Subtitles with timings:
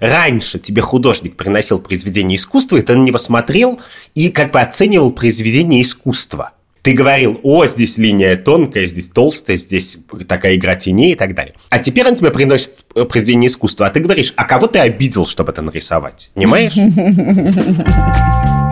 [0.00, 3.80] Раньше тебе художник приносил произведение искусства, и ты на него смотрел
[4.14, 6.52] и как бы оценивал произведение искусства.
[6.82, 9.96] Ты говорил, о, здесь линия тонкая, здесь толстая, здесь
[10.28, 11.54] такая игра теней и так далее.
[11.70, 15.52] А теперь он тебе приносит произведение искусства, а ты говоришь, а кого ты обидел, чтобы
[15.52, 16.30] это нарисовать?
[16.34, 16.74] Понимаешь?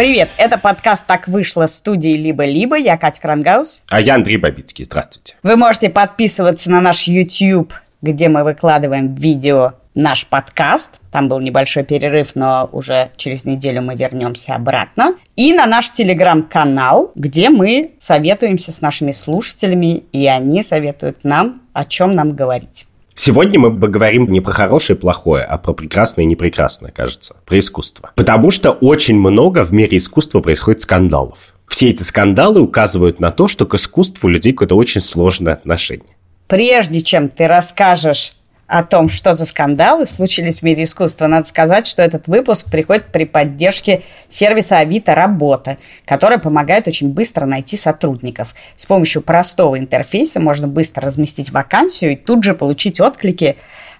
[0.00, 2.74] Привет, это подкаст «Так вышло» студии «Либо-либо».
[2.78, 3.82] Я Катя Крангаус.
[3.90, 4.86] А я Андрей Бабицкий.
[4.86, 5.34] Здравствуйте.
[5.42, 11.02] Вы можете подписываться на наш YouTube, где мы выкладываем видео наш подкаст.
[11.12, 15.16] Там был небольшой перерыв, но уже через неделю мы вернемся обратно.
[15.36, 21.84] И на наш телеграм-канал, где мы советуемся с нашими слушателями, и они советуют нам, о
[21.84, 22.86] чем нам говорить.
[23.22, 27.58] Сегодня мы поговорим не про хорошее и плохое, а про прекрасное и непрекрасное, кажется, про
[27.58, 28.12] искусство.
[28.16, 31.54] Потому что очень много в мире искусства происходит скандалов.
[31.68, 36.16] Все эти скандалы указывают на то, что к искусству у людей какое-то очень сложное отношение.
[36.46, 38.32] Прежде чем ты расскажешь
[38.70, 43.06] о том, что за скандалы случились в мире искусства, надо сказать, что этот выпуск приходит
[43.06, 48.54] при поддержке сервиса Авито Работа, который помогает очень быстро найти сотрудников.
[48.76, 53.56] С помощью простого интерфейса можно быстро разместить вакансию и тут же получить отклики,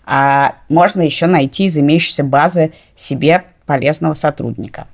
[0.07, 4.87] а можно еще найти из имеющейся базы себе полезного сотрудника.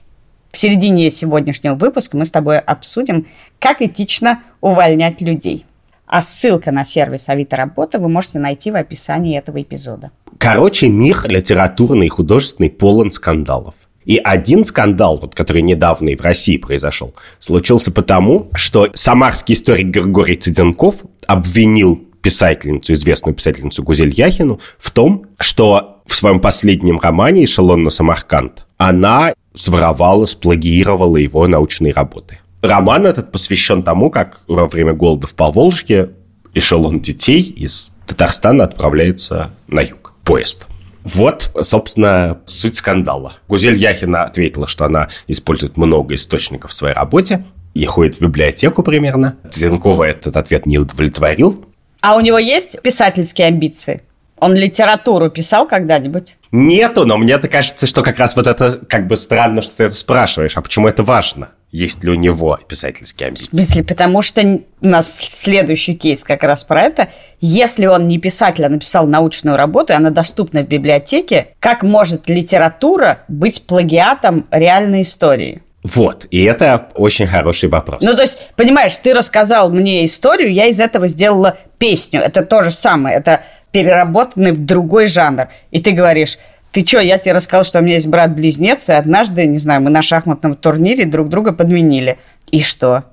[0.52, 3.26] В середине сегодняшнего выпуска мы с тобой обсудим,
[3.58, 5.66] как этично увольнять людей–
[6.06, 10.10] а ссылка на сервис Авито Работа вы можете найти в описании этого эпизода.
[10.38, 13.74] Короче, мир литературный и художественный полон скандалов.
[14.04, 19.88] И один скандал, вот, который недавно и в России произошел, случился потому, что самарский историк
[19.88, 27.44] Григорий Цыденков обвинил писательницу, известную писательницу Гузель Яхину, в том, что в своем последнем романе
[27.44, 32.38] «Эшелон на Самарканд» она своровала, сплагиировала его научные работы.
[32.62, 36.10] Роман этот посвящен тому, как во время голода в Поволжье
[36.54, 40.14] эшелон детей из Татарстана отправляется на юг.
[40.24, 40.66] Поезд.
[41.04, 43.34] Вот, собственно, суть скандала.
[43.46, 47.44] Гузель Яхина ответила, что она использует много источников в своей работе
[47.74, 49.36] и ходит в библиотеку примерно.
[49.52, 51.64] Зенкова этот ответ не удовлетворил.
[52.00, 54.02] А у него есть писательские амбиции?
[54.38, 56.36] Он литературу писал когда-нибудь?
[56.50, 59.94] Нету, но мне-то кажется, что как раз вот это как бы странно, что ты это
[59.94, 60.56] спрашиваешь.
[60.56, 61.50] А почему это важно?
[61.70, 63.48] Есть ли у него писательские амбиции.
[63.50, 67.08] В смысле, потому что у нас следующий кейс как раз про это.
[67.40, 72.28] Если он не писатель, а написал научную работу, и она доступна в библиотеке, как может
[72.28, 75.62] литература быть плагиатом реальной истории?
[75.82, 78.00] Вот, и это очень хороший вопрос.
[78.00, 82.20] Ну, то есть, понимаешь, ты рассказал мне историю, я из этого сделала песню.
[82.20, 85.48] Это то же самое, это переработанный в другой жанр.
[85.70, 86.38] И ты говоришь,
[86.76, 89.88] ты что, я тебе рассказал, что у меня есть брат-близнец, и однажды, не знаю, мы
[89.88, 92.18] на шахматном турнире друг друга подменили.
[92.50, 93.04] И что?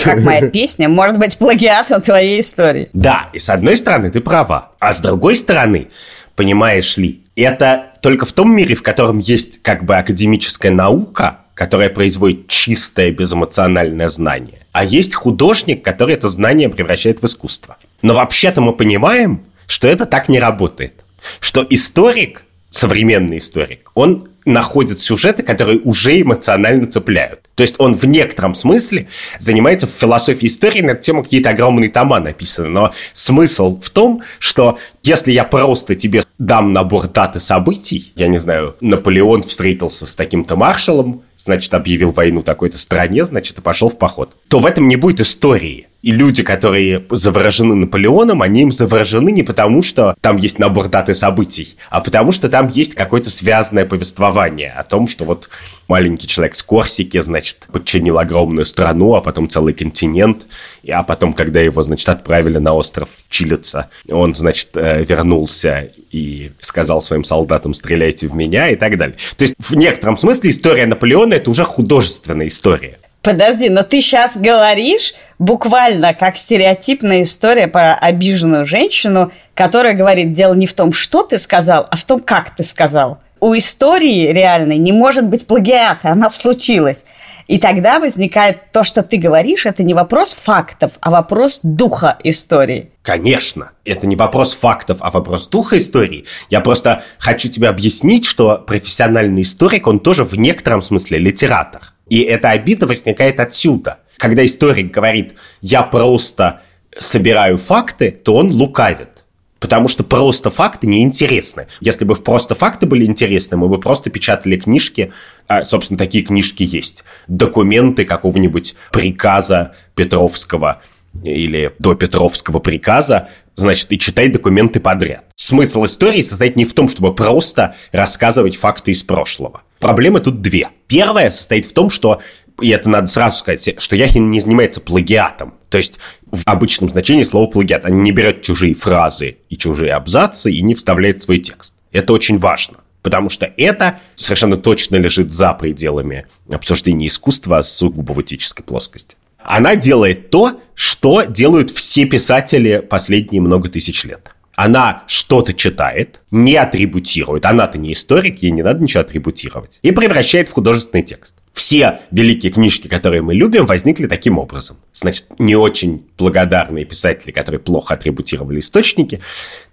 [0.00, 2.88] Как моя песня может быть плагиатом твоей истории?
[2.92, 5.88] Да, и с одной стороны ты права, а с другой стороны,
[6.36, 11.88] понимаешь ли, это только в том мире, в котором есть как бы академическая наука, которая
[11.88, 17.78] производит чистое безэмоциональное знание, а есть художник, который это знание превращает в искусство.
[18.00, 21.04] Но вообще-то мы понимаем, что это так не работает.
[21.40, 27.40] Что историк современный историк, он находит сюжеты, которые уже эмоционально цепляют.
[27.54, 29.08] То есть он в некотором смысле
[29.38, 32.68] занимается в философии истории на тему какие-то огромные тома написаны.
[32.68, 38.38] Но смысл в том, что если я просто тебе дам набор даты событий, я не
[38.38, 43.96] знаю, Наполеон встретился с таким-то маршалом, значит, объявил войну такой-то стране, значит, и пошел в
[43.96, 45.86] поход, то в этом не будет истории.
[46.00, 51.12] И люди, которые заворожены Наполеоном, они им заворожены не потому, что там есть набор даты
[51.12, 55.48] событий, а потому что там есть какое-то связанное повествование о том, что вот
[55.88, 60.46] маленький человек с Корсики, значит, подчинил огромную страну, а потом целый континент,
[60.88, 67.00] а потом, когда его, значит, отправили на остров чилиться, он, значит, э, вернулся и сказал
[67.00, 69.16] своим солдатам «стреляйте в меня» и так далее.
[69.36, 72.98] То есть, в некотором смысле история Наполеона– это уже художественная история.
[73.22, 80.54] Подожди, но ты сейчас говоришь буквально как стереотипная история про обиженную женщину, которая говорит, дело
[80.54, 83.18] не в том, что ты сказал, а в том, как ты сказал.
[83.40, 87.04] У истории реальной не может быть плагиата, она случилась.
[87.48, 92.90] И тогда возникает то, что ты говоришь, это не вопрос фактов, а вопрос духа истории.
[93.02, 96.26] Конечно, это не вопрос фактов, а вопрос духа истории.
[96.50, 101.80] Я просто хочу тебе объяснить, что профессиональный историк, он тоже в некотором смысле литератор.
[102.10, 104.00] И эта обида возникает отсюда.
[104.18, 106.60] Когда историк говорит «я просто
[106.98, 109.17] собираю факты», то он лукавит.
[109.60, 111.66] Потому что просто факты неинтересны.
[111.80, 115.12] Если бы просто факты были интересны, мы бы просто печатали книжки,
[115.48, 117.04] а, собственно, такие книжки есть.
[117.26, 120.82] Документы какого-нибудь приказа Петровского
[121.24, 125.24] или до Петровского приказа, значит, и читай документы подряд.
[125.34, 129.62] Смысл истории состоит не в том, чтобы просто рассказывать факты из прошлого.
[129.80, 130.68] Проблемы тут две.
[130.86, 132.20] Первая состоит в том, что
[132.60, 135.54] и это надо сразу сказать, что Яхин не занимается плагиатом.
[135.70, 135.98] То есть
[136.32, 137.84] в обычном значении слова плагиат.
[137.84, 141.74] Он не берет чужие фразы и чужие абзацы и не вставляет свой текст.
[141.92, 142.78] Это очень важно.
[143.02, 149.16] Потому что это совершенно точно лежит за пределами обсуждения искусства с сугубо в этической плоскости.
[149.38, 154.32] Она делает то, что делают все писатели последние много тысяч лет.
[154.56, 157.46] Она что-то читает, не атрибутирует.
[157.46, 159.78] Она-то не историк, ей не надо ничего атрибутировать.
[159.82, 161.34] И превращает в художественный текст.
[161.58, 164.76] Все великие книжки, которые мы любим, возникли таким образом.
[164.92, 169.20] Значит, не очень благодарные писатели, которые плохо атрибутировали источники,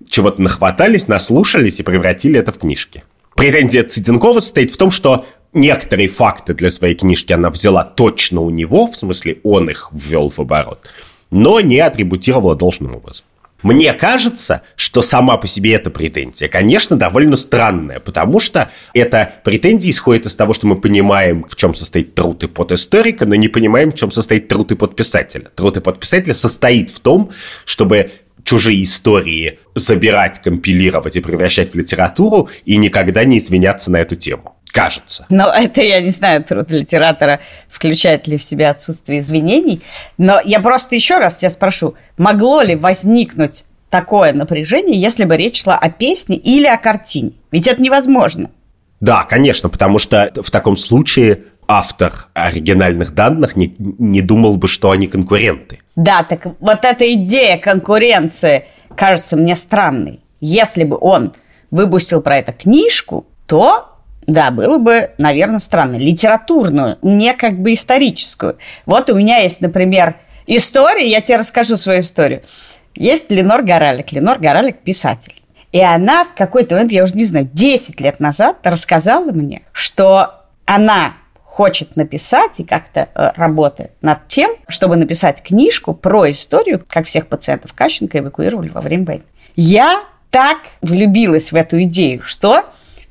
[0.10, 3.04] чего-то нахватались, наслушались и превратили это в книжки.
[3.36, 8.50] Претензия Цитенкова состоит в том, что некоторые факты для своей книжки она взяла точно у
[8.50, 10.80] него, в смысле он их ввел в оборот,
[11.30, 13.28] но не атрибутировала должным образом.
[13.66, 19.90] Мне кажется, что сама по себе эта претензия, конечно, довольно странная, потому что эта претензия
[19.90, 23.48] исходит из того, что мы понимаем, в чем состоит труд и под историка, но не
[23.48, 25.50] понимаем, в чем состоит труд и под писателя.
[25.56, 27.32] Труд и под писателя состоит в том,
[27.66, 28.12] чтобы
[28.44, 34.55] чужие истории забирать, компилировать и превращать в литературу и никогда не извиняться на эту тему
[34.76, 35.26] кажется.
[35.30, 37.40] Но это, я не знаю, труд литератора
[37.70, 39.82] включает ли в себя отсутствие извинений.
[40.18, 45.64] Но я просто еще раз тебя спрошу, могло ли возникнуть такое напряжение, если бы речь
[45.64, 47.32] шла о песне или о картине?
[47.52, 48.52] Ведь это невозможно.
[49.00, 54.92] Да, конечно, потому что в таком случае автор оригинальных данных не, не думал бы, что
[54.92, 55.80] они конкуренты.
[55.96, 58.66] Да, так вот эта идея конкуренции
[58.98, 60.20] кажется мне странной.
[60.42, 61.34] Если бы он
[61.72, 63.95] выпустил про это книжку, то
[64.28, 65.96] да, было бы, наверное, странно.
[65.96, 68.58] Литературную, не как бы историческую.
[68.86, 70.16] Вот у меня есть, например,
[70.48, 72.42] история, я тебе расскажу свою историю.
[72.96, 74.12] Есть Ленор Горалик.
[74.12, 75.42] Ленор Горалик– писатель.
[75.72, 80.42] И она в какой-то момент, я уже не знаю, 10 лет назад рассказала мне, что
[80.66, 87.06] она хочет написать и как-то э, работает над тем, чтобы написать книжку про историю, как
[87.06, 89.24] всех пациентов Кащенко эвакуировали во время войны.
[89.56, 90.02] Я
[90.32, 92.66] так влюбилась в эту идею, что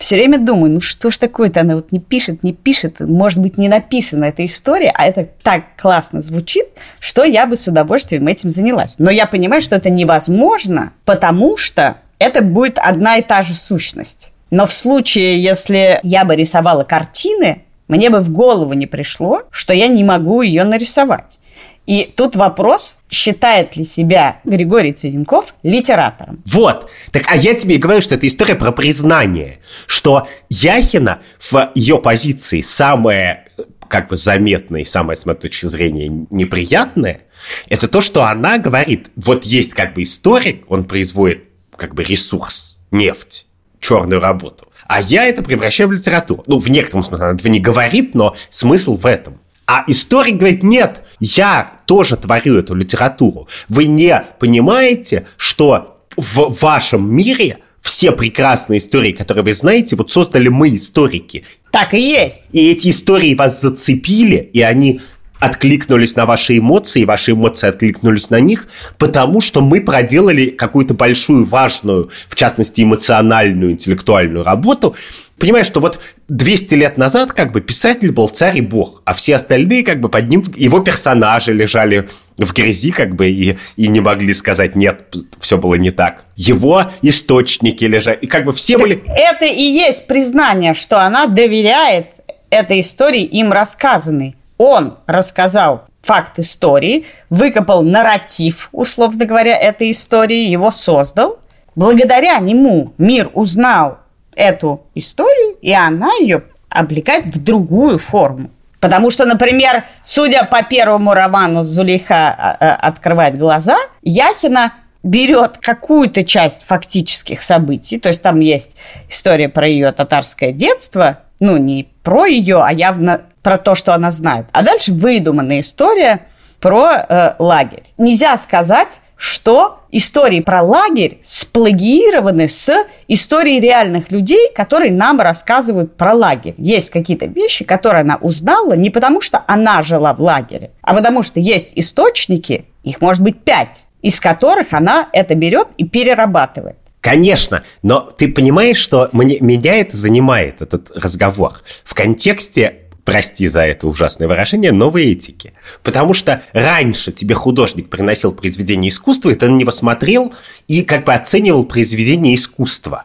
[0.04, 3.56] все время думаю, ну что ж такое-то, она вот не пишет, не пишет, может быть,
[3.56, 6.66] не написана эта история, а это так классно звучит,
[7.00, 8.98] что я бы с удовольствием этим занялась.
[8.98, 14.28] Но я понимаю, что это невозможно, потому что это будет одна и та же сущность.
[14.50, 19.72] Но в случае, если я бы рисовала картины, мне бы в голову не пришло, что
[19.72, 21.38] я не могу ее нарисовать.
[21.86, 26.42] И тут вопрос, считает ли себя Григорий Цивенков литератором.
[26.46, 26.90] Вот.
[27.12, 32.62] Так, а я тебе говорю, что это история про признание, что Яхина в ее позиции
[32.62, 33.48] самая
[33.88, 37.20] как бы заметная и самая, с моей точки зрения, неприятная,
[37.68, 41.44] это то, что она говорит, вот есть как бы историк, он производит
[41.76, 43.46] как бы ресурс, нефть,
[43.78, 46.42] черную работу, а я это превращаю в литературу.
[46.46, 49.38] Ну, в некотором смысле она этого не говорит, но смысл в этом.
[49.66, 53.48] А историк говорит, нет, я тоже творю эту литературу.
[53.68, 60.48] Вы не понимаете, что в вашем мире все прекрасные истории, которые вы знаете, вот создали
[60.48, 61.44] мы, историки.
[61.70, 62.42] Так и есть.
[62.52, 65.00] И эти истории вас зацепили, и они
[65.44, 71.44] откликнулись на ваши эмоции, ваши эмоции откликнулись на них, потому что мы проделали какую-то большую,
[71.44, 74.96] важную, в частности, эмоциональную, интеллектуальную работу.
[75.38, 79.36] Понимаешь, что вот 200 лет назад как бы писатель был царь и бог, а все
[79.36, 82.08] остальные как бы под ним, его персонажи лежали
[82.38, 86.24] в грязи как бы и, и не могли сказать нет, все было не так.
[86.36, 89.02] Его источники лежали, и как бы все так были...
[89.06, 92.06] Это и есть признание, что она доверяет
[92.48, 100.70] этой истории им рассказанной он рассказал факт истории, выкопал нарратив, условно говоря, этой истории, его
[100.70, 101.38] создал.
[101.74, 103.98] Благодаря нему мир узнал
[104.36, 108.50] эту историю, и она ее облекает в другую форму.
[108.80, 116.24] Потому что, например, судя по первому роману «Зулейха а, а, открывает глаза», Яхина берет какую-то
[116.24, 118.76] часть фактических событий, то есть там есть
[119.08, 124.10] история про ее татарское детство, ну, не про ее, а явно про то, что она
[124.10, 124.46] знает.
[124.52, 126.26] А дальше выдуманная история
[126.60, 127.82] про э, лагерь.
[127.98, 132.72] Нельзя сказать, что истории про лагерь сплагиированы с
[133.06, 136.54] историей реальных людей, которые нам рассказывают про лагерь.
[136.58, 141.22] Есть какие-то вещи, которые она узнала не потому, что она жила в лагере, а потому
[141.22, 146.76] что есть источники, их может быть пять, из которых она это берет и перерабатывает.
[147.04, 153.60] Конечно, но ты понимаешь, что мне, меня это занимает, этот разговор, в контексте прости за
[153.60, 155.52] это ужасное выражение, новой этики.
[155.82, 160.32] Потому что раньше тебе художник приносил произведение искусства, и ты на него смотрел
[160.66, 163.04] и как бы оценивал произведение искусства.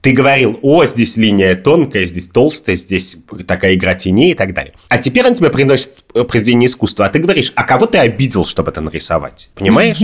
[0.00, 4.74] Ты говорил, о, здесь линия тонкая, здесь толстая, здесь такая игра теней и так далее.
[4.88, 8.70] А теперь он тебе приносит произведение искусства, а ты говоришь, а кого ты обидел, чтобы
[8.70, 9.50] это нарисовать?
[9.54, 9.98] Понимаешь?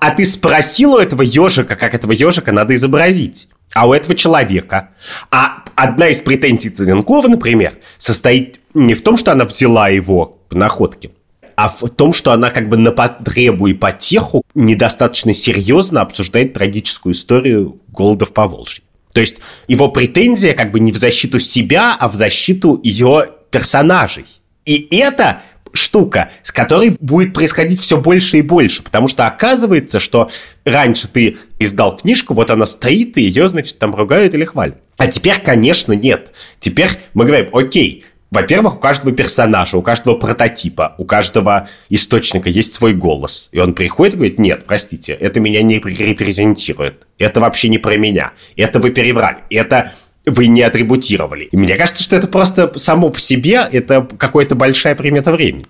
[0.00, 4.90] А ты спросил у этого ежика, как этого ежика надо изобразить а у этого человека.
[5.30, 11.10] А одна из претензий Цыганкова, например, состоит не в том, что она взяла его находки,
[11.56, 17.14] а в том, что она как бы на потребу и потеху недостаточно серьезно обсуждает трагическую
[17.14, 18.84] историю голода в Поволжье.
[19.12, 24.26] То есть его претензия как бы не в защиту себя, а в защиту ее персонажей.
[24.64, 25.42] И это
[25.72, 30.30] штука, с которой будет происходить все больше и больше, потому что оказывается, что
[30.64, 34.78] раньше ты издал книжку, вот она стоит, и ее, значит, там ругают или хвалят.
[34.96, 36.30] А теперь, конечно, нет.
[36.60, 38.04] Теперь мы говорим, окей,
[38.34, 43.48] во-первых, у каждого персонажа, у каждого прототипа, у каждого источника есть свой голос.
[43.52, 47.06] И он приходит и говорит, нет, простите, это меня не репрезентирует.
[47.18, 48.32] Это вообще не про меня.
[48.56, 49.38] Это вы переврали.
[49.50, 49.92] Это
[50.26, 51.44] вы не атрибутировали.
[51.44, 55.66] И мне кажется, что это просто само по себе, это какая-то большая примета времени.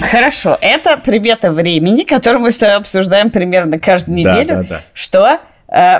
[0.00, 4.80] Хорошо, это примета времени, которую мы с тобой обсуждаем примерно каждую неделю, да, да, да.
[4.92, 5.38] что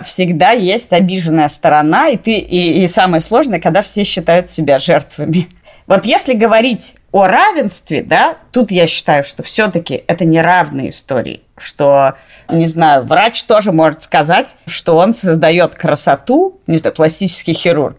[0.05, 5.49] всегда есть обиженная сторона, и ты и, и самое сложное, когда все считают себя жертвами.
[5.87, 11.43] Вот если говорить о равенстве, да, тут я считаю, что все-таки это не равные истории.
[11.59, 12.14] Что,
[12.49, 17.99] не знаю, врач тоже может сказать, что он создает красоту, не знаю, пластический хирург.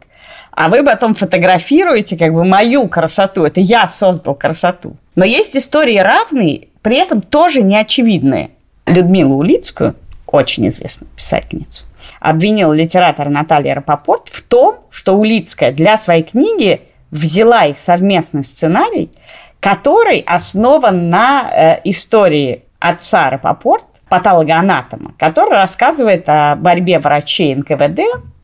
[0.52, 3.44] А вы потом фотографируете как бы мою красоту.
[3.44, 4.96] Это я создал красоту.
[5.16, 8.52] Но есть истории равные, при этом тоже неочевидные.
[8.86, 9.96] Людмилу Улицкую,
[10.34, 11.86] очень известную писательницу,
[12.20, 16.82] обвинил литератор Наталья Рапопорт в том, что Улицкая для своей книги–
[17.14, 19.10] взяла их совместный сценарий,
[19.60, 28.02] который основан на э, истории отца Рапопорт, патологоанатома, который рассказывает о борьбе врачей НКВД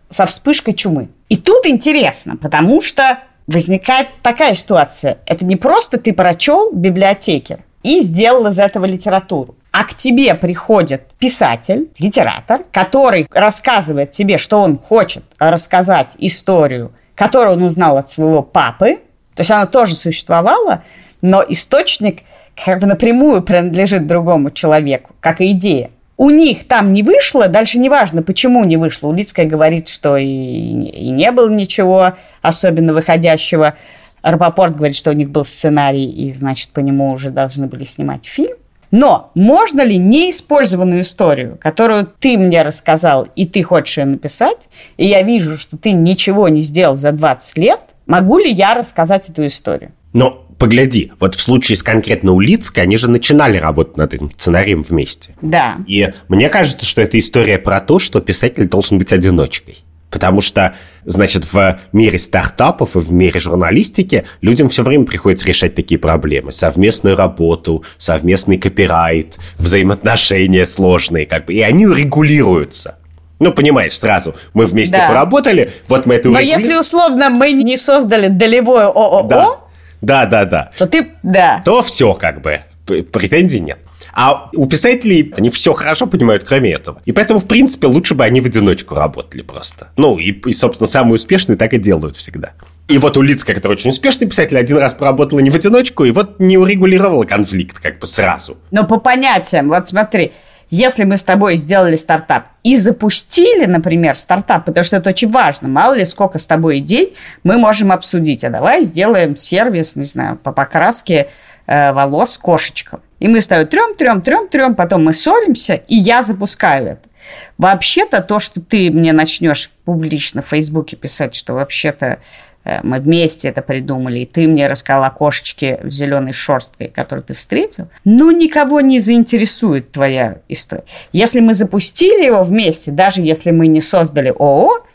[0.09, 1.09] со вспышкой чумы.
[1.27, 5.17] И тут интересно, потому что возникает такая ситуация.
[5.25, 9.55] Это не просто ты прочел в библиотеке и сделал из этого литературу.
[9.71, 17.57] А к тебе приходит писатель, литератор, который рассказывает тебе, что он хочет рассказать историю которую
[17.57, 18.99] он узнал от своего папы.
[19.35, 20.83] То есть она тоже существовала,
[21.21, 22.21] но источник
[22.55, 25.91] как бы напрямую принадлежит другому человеку, как и идея.
[26.15, 29.09] У них там не вышло, дальше неважно, почему не вышло.
[29.09, 33.75] Улицкая говорит, что и, и не было ничего особенно выходящего.
[34.21, 38.25] Рапопорт говорит, что у них был сценарий, и, значит, по нему уже должны были снимать
[38.25, 38.55] фильм.
[38.91, 45.05] Но можно ли неиспользованную историю, которую ты мне рассказал, и ты хочешь ее написать, и
[45.05, 49.45] я вижу, что ты ничего не сделал за 20 лет, могу ли я рассказать эту
[49.45, 49.91] историю?
[50.13, 54.83] Но погляди, вот в случае с конкретно Улицкой, они же начинали работать над этим сценарием
[54.83, 55.35] вместе.
[55.41, 55.77] Да.
[55.87, 59.83] И мне кажется, что это история про то, что писатель должен быть одиночкой.
[60.09, 60.73] Потому что,
[61.05, 66.51] значит, в мире стартапов и в мире журналистики людям все время приходится решать такие проблемы.
[66.51, 72.95] Совместную работу, совместный копирайт, взаимоотношения сложные, как бы, и они регулируются.
[73.39, 75.07] Ну, понимаешь, сразу мы вместе да.
[75.07, 76.59] поработали, вот мы это Но урегули...
[76.59, 79.57] если условно мы не создали долевое ООО, да.
[80.01, 80.71] да, да, да.
[80.77, 81.61] То ты, да.
[81.63, 83.79] То все как бы, претензий нет.
[84.13, 87.01] А у писателей они все хорошо понимают, кроме этого.
[87.05, 89.89] И поэтому, в принципе, лучше бы они в одиночку работали просто.
[89.97, 92.51] Ну, и, и собственно, самые успешные так и делают всегда.
[92.87, 96.11] И вот у Улицкая, который очень успешный писатель, один раз поработала не в одиночку, и
[96.11, 98.57] вот не урегулировала конфликт как бы сразу.
[98.71, 100.31] Но по понятиям, вот смотри,
[100.71, 105.67] если мы с тобой сделали стартап и запустили, например, стартап, потому что это очень важно,
[105.67, 110.37] мало ли сколько с тобой идей, мы можем обсудить, а давай сделаем сервис, не знаю,
[110.37, 111.29] по покраске
[111.65, 113.01] э, волос кошечкам.
[113.19, 117.09] И мы ставим трем, трем, трем, трем, потом мы ссоримся, и я запускаю это.
[117.57, 122.19] Вообще-то то, что ты мне начнешь публично в Фейсбуке писать, что вообще-то
[122.63, 127.23] э, мы вместе это придумали, и ты мне рассказал о кошечке в зеленой шерстке, которую
[127.23, 130.85] ты встретил, ну, никого не заинтересует твоя история.
[131.11, 134.85] Если мы запустили его вместе, даже если мы не создали ООО,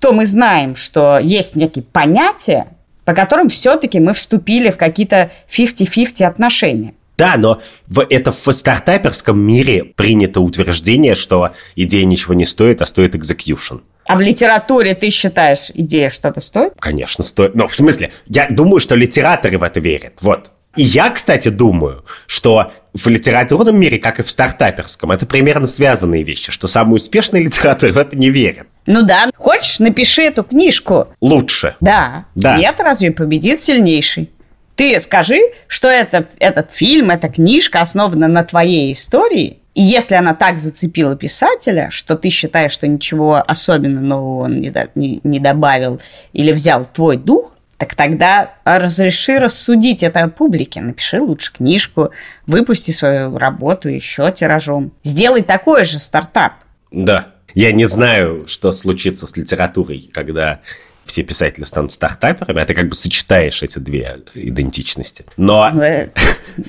[0.00, 2.66] то мы знаем, что есть некие понятия,
[3.04, 6.94] по которым все-таки мы вступили в какие-то 50-50 отношения.
[7.16, 12.86] Да, но в, это в стартаперском мире принято утверждение, что идея ничего не стоит, а
[12.86, 13.82] стоит execution.
[14.06, 16.72] А в литературе ты считаешь, идея что-то стоит?
[16.78, 17.54] Конечно, стоит.
[17.54, 20.14] Но в смысле, я думаю, что литераторы в это верят.
[20.20, 20.50] Вот.
[20.76, 26.22] И я, кстати, думаю, что в литературном мире, как и в стартаперском, это примерно связанные
[26.22, 28.66] вещи, что самые успешные литераторы в это не верят.
[28.86, 31.08] Ну да, хочешь, напиши эту книжку.
[31.20, 31.76] Лучше.
[31.80, 32.26] Да.
[32.34, 32.58] Да.
[32.58, 34.30] Нет, разве победит сильнейший?
[34.74, 40.34] Ты скажи, что это, этот фильм, эта книжка основана на твоей истории, и если она
[40.34, 45.40] так зацепила писателя, что ты считаешь, что ничего особенно нового он не, до- не- не
[45.40, 46.00] добавил
[46.32, 50.80] или взял твой дух, так тогда разреши рассудить это публике.
[50.80, 52.10] Напиши лучше книжку,
[52.46, 54.92] выпусти свою работу еще тиражом.
[55.02, 56.52] Сделай такой же стартап.
[56.90, 57.28] Да.
[57.54, 60.60] Я не знаю, что случится с литературой, когда
[61.04, 65.24] все писатели станут стартаперами, а ты как бы сочетаешь эти две идентичности.
[65.36, 66.08] Но, Э,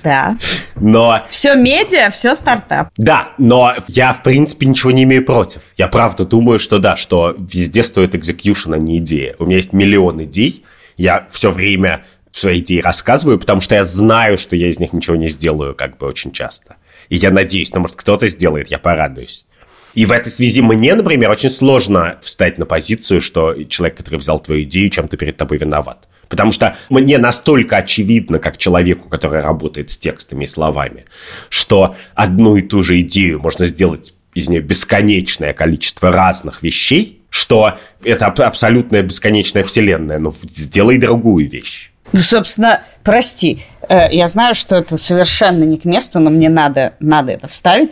[0.04, 0.38] Да.
[0.76, 2.90] но Все медиа, все стартап.
[2.98, 5.62] Да, но я, в принципе, ничего не имею против.
[5.78, 9.36] Я правда думаю, что да, что везде стоит экзекьюшн, а не идея.
[9.40, 10.64] У меня есть миллион идей,
[10.98, 15.16] я все время свои идеи рассказываю, потому что я знаю, что я из них ничего
[15.16, 16.78] не сделаю, как бы очень часто.
[17.10, 19.46] И я надеюсь, ну, может, кто-то сделает, я порадуюсь.
[19.94, 24.40] И в этой связи мне, например, очень сложно встать на позицию, что человек, который взял
[24.40, 26.08] твою идею, чем-то перед тобой виноват.
[26.30, 31.06] Потому что мне настолько очевидно, как человеку, который работает с текстами и словами,
[31.50, 37.78] что одну и ту же идею можно сделать из нее бесконечное количество разных вещей, что
[38.04, 40.18] это аб- абсолютная бесконечная вселенная.
[40.18, 41.92] Ну, сделай другую вещь.
[42.12, 46.94] Ну, собственно, прости, э, я знаю, что это совершенно не к месту, но мне надо,
[47.00, 47.92] надо это вставить.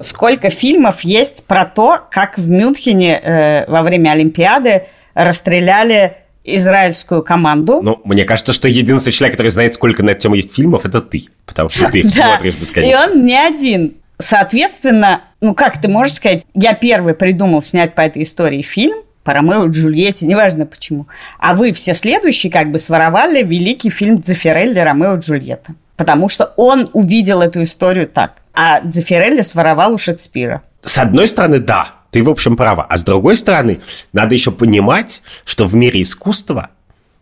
[0.00, 7.80] Сколько фильмов есть про то, как в Мюнхене э, во время Олимпиады расстреляли израильскую команду?
[7.82, 11.00] Ну, мне кажется, что единственный человек, который знает, сколько на эту тему есть фильмов, это
[11.00, 11.24] ты.
[11.46, 13.04] Потому что ты их смотришь И бесконечно.
[13.04, 13.94] он не один.
[14.18, 19.32] Соответственно, ну как ты можешь сказать, я первый придумал снять по этой истории фильм, по
[19.32, 21.06] Ромео и Джульетте, неважно почему.
[21.38, 25.74] А вы все следующие как бы своровали великий фильм Дзефирелли «Ромео и Джульетта».
[25.96, 28.36] Потому что он увидел эту историю так.
[28.60, 30.62] А Дзефирелли своровал у Шекспира.
[30.82, 32.84] С одной стороны, да, ты, в общем, права.
[32.90, 36.70] А с другой стороны, надо еще понимать, что в мире искусства,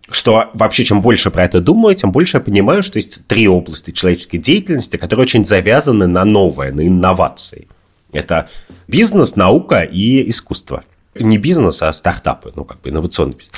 [0.08, 3.90] что вообще, чем больше про это думаю, тем больше я понимаю, что есть три области
[3.90, 7.68] человеческой деятельности, которые очень завязаны на новое, на инновации.
[8.12, 8.48] Это
[8.88, 10.84] бизнес, наука и искусство.
[11.14, 13.52] Не бизнес, а стартапы, ну, как бы инновационный бизнес.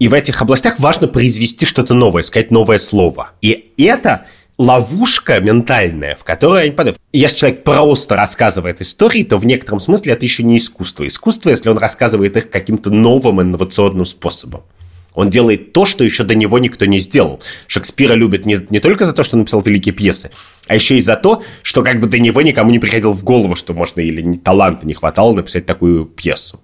[0.00, 3.30] И в этих областях важно произвести что-то новое, сказать новое слово.
[3.40, 4.26] И это
[4.60, 6.98] ловушка ментальная, в которой они падают.
[7.14, 11.06] Если человек просто рассказывает истории, то в некотором смысле это еще не искусство.
[11.06, 14.62] Искусство, если он рассказывает их каким-то новым инновационным способом.
[15.14, 17.40] Он делает то, что еще до него никто не сделал.
[17.68, 20.30] Шекспира любят не, не только за то, что написал великие пьесы,
[20.68, 23.56] а еще и за то, что как бы до него никому не приходило в голову,
[23.56, 26.60] что можно или не, таланта не хватало написать такую пьесу.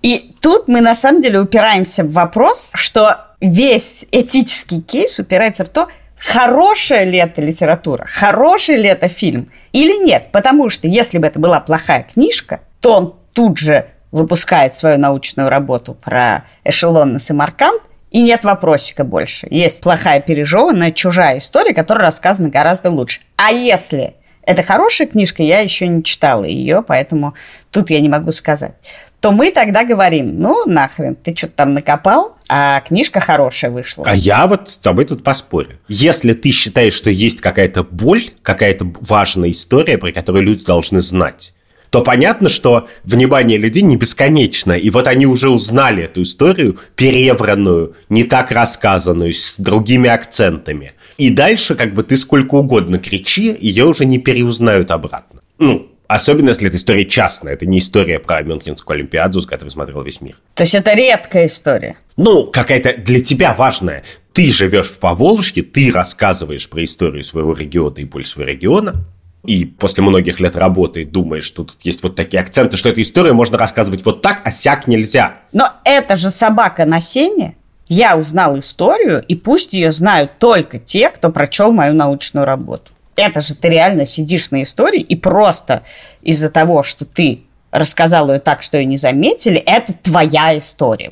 [0.00, 5.68] И тут мы на самом деле упираемся в вопрос, что весь этический кейс упирается в
[5.68, 5.88] то,
[6.18, 10.28] хорошая ли это литература, хороший ли это фильм или нет.
[10.32, 15.48] Потому что если бы это была плохая книжка, то он тут же выпускает свою научную
[15.48, 19.46] работу про эшелон на Самарканд, и нет вопросика больше.
[19.50, 23.20] Есть плохая пережеванная чужая история, которая рассказана гораздо лучше.
[23.36, 27.34] А если это хорошая книжка, я еще не читала ее, поэтому
[27.70, 28.74] тут я не могу сказать
[29.20, 34.04] то мы тогда говорим, ну нахрен, ты что-то там накопал, а книжка хорошая вышла.
[34.06, 35.78] А я вот с тобой тут поспорю.
[35.88, 41.54] Если ты считаешь, что есть какая-то боль, какая-то важная история, про которую люди должны знать,
[41.90, 44.72] то понятно, что внимание людей не бесконечно.
[44.72, 50.92] И вот они уже узнали эту историю, перевранную, не так рассказанную, с другими акцентами.
[51.16, 55.40] И дальше как бы ты сколько угодно кричи, ее уже не переузнают обратно.
[55.58, 57.54] Ну, Особенно, если это история частная.
[57.54, 60.36] Это не история про Мюнхенскую Олимпиаду, с которой смотрел весь мир.
[60.54, 61.96] То есть это редкая история.
[62.16, 64.04] Ну, какая-то для тебя важная.
[64.32, 69.04] Ты живешь в Поволжье, ты рассказываешь про историю своего региона и боль своего региона,
[69.44, 73.34] и после многих лет работы думаешь, что тут есть вот такие акценты, что эту историю
[73.34, 75.36] можно рассказывать вот так, а сяк нельзя.
[75.52, 77.56] Но это же собака на сене.
[77.88, 82.90] Я узнал историю, и пусть ее знают только те, кто прочел мою научную работу.
[83.16, 85.82] Это же ты реально сидишь на истории, и просто
[86.22, 91.10] из-за того, что ты рассказал ее так, что ее не заметили, это твоя история.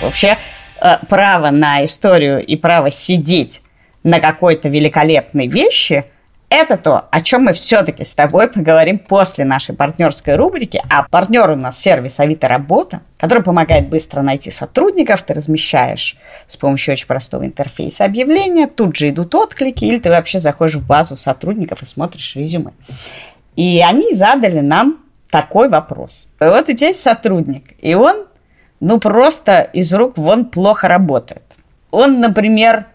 [0.00, 0.38] Вообще,
[0.80, 3.62] э, право на историю и право сидеть
[4.02, 6.04] на какой-то великолепной вещи–
[6.48, 10.80] это то, о чем мы все-таки с тобой поговорим после нашей партнерской рубрики.
[10.88, 15.22] А партнер у нас сервис Авито Работа, который помогает быстро найти сотрудников.
[15.22, 20.38] Ты размещаешь с помощью очень простого интерфейса объявления, тут же идут отклики, или ты вообще
[20.38, 22.72] заходишь в базу сотрудников и смотришь резюме.
[23.56, 24.98] И они задали нам
[25.30, 26.28] такой вопрос.
[26.38, 28.26] Вот у тебя есть сотрудник, и он,
[28.78, 31.42] ну, просто из рук вон плохо работает.
[31.90, 32.86] Он, например,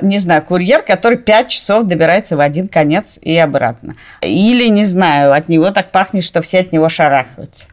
[0.00, 3.96] не знаю, курьер, который 5 часов добирается в один конец и обратно.
[4.20, 7.66] Или, не знаю, от него так пахнет, что все от него шарахаются.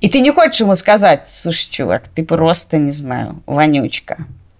[0.00, 4.18] И ты не хочешь ему сказать, слушай, чувак, ты просто, не знаю, вонючка.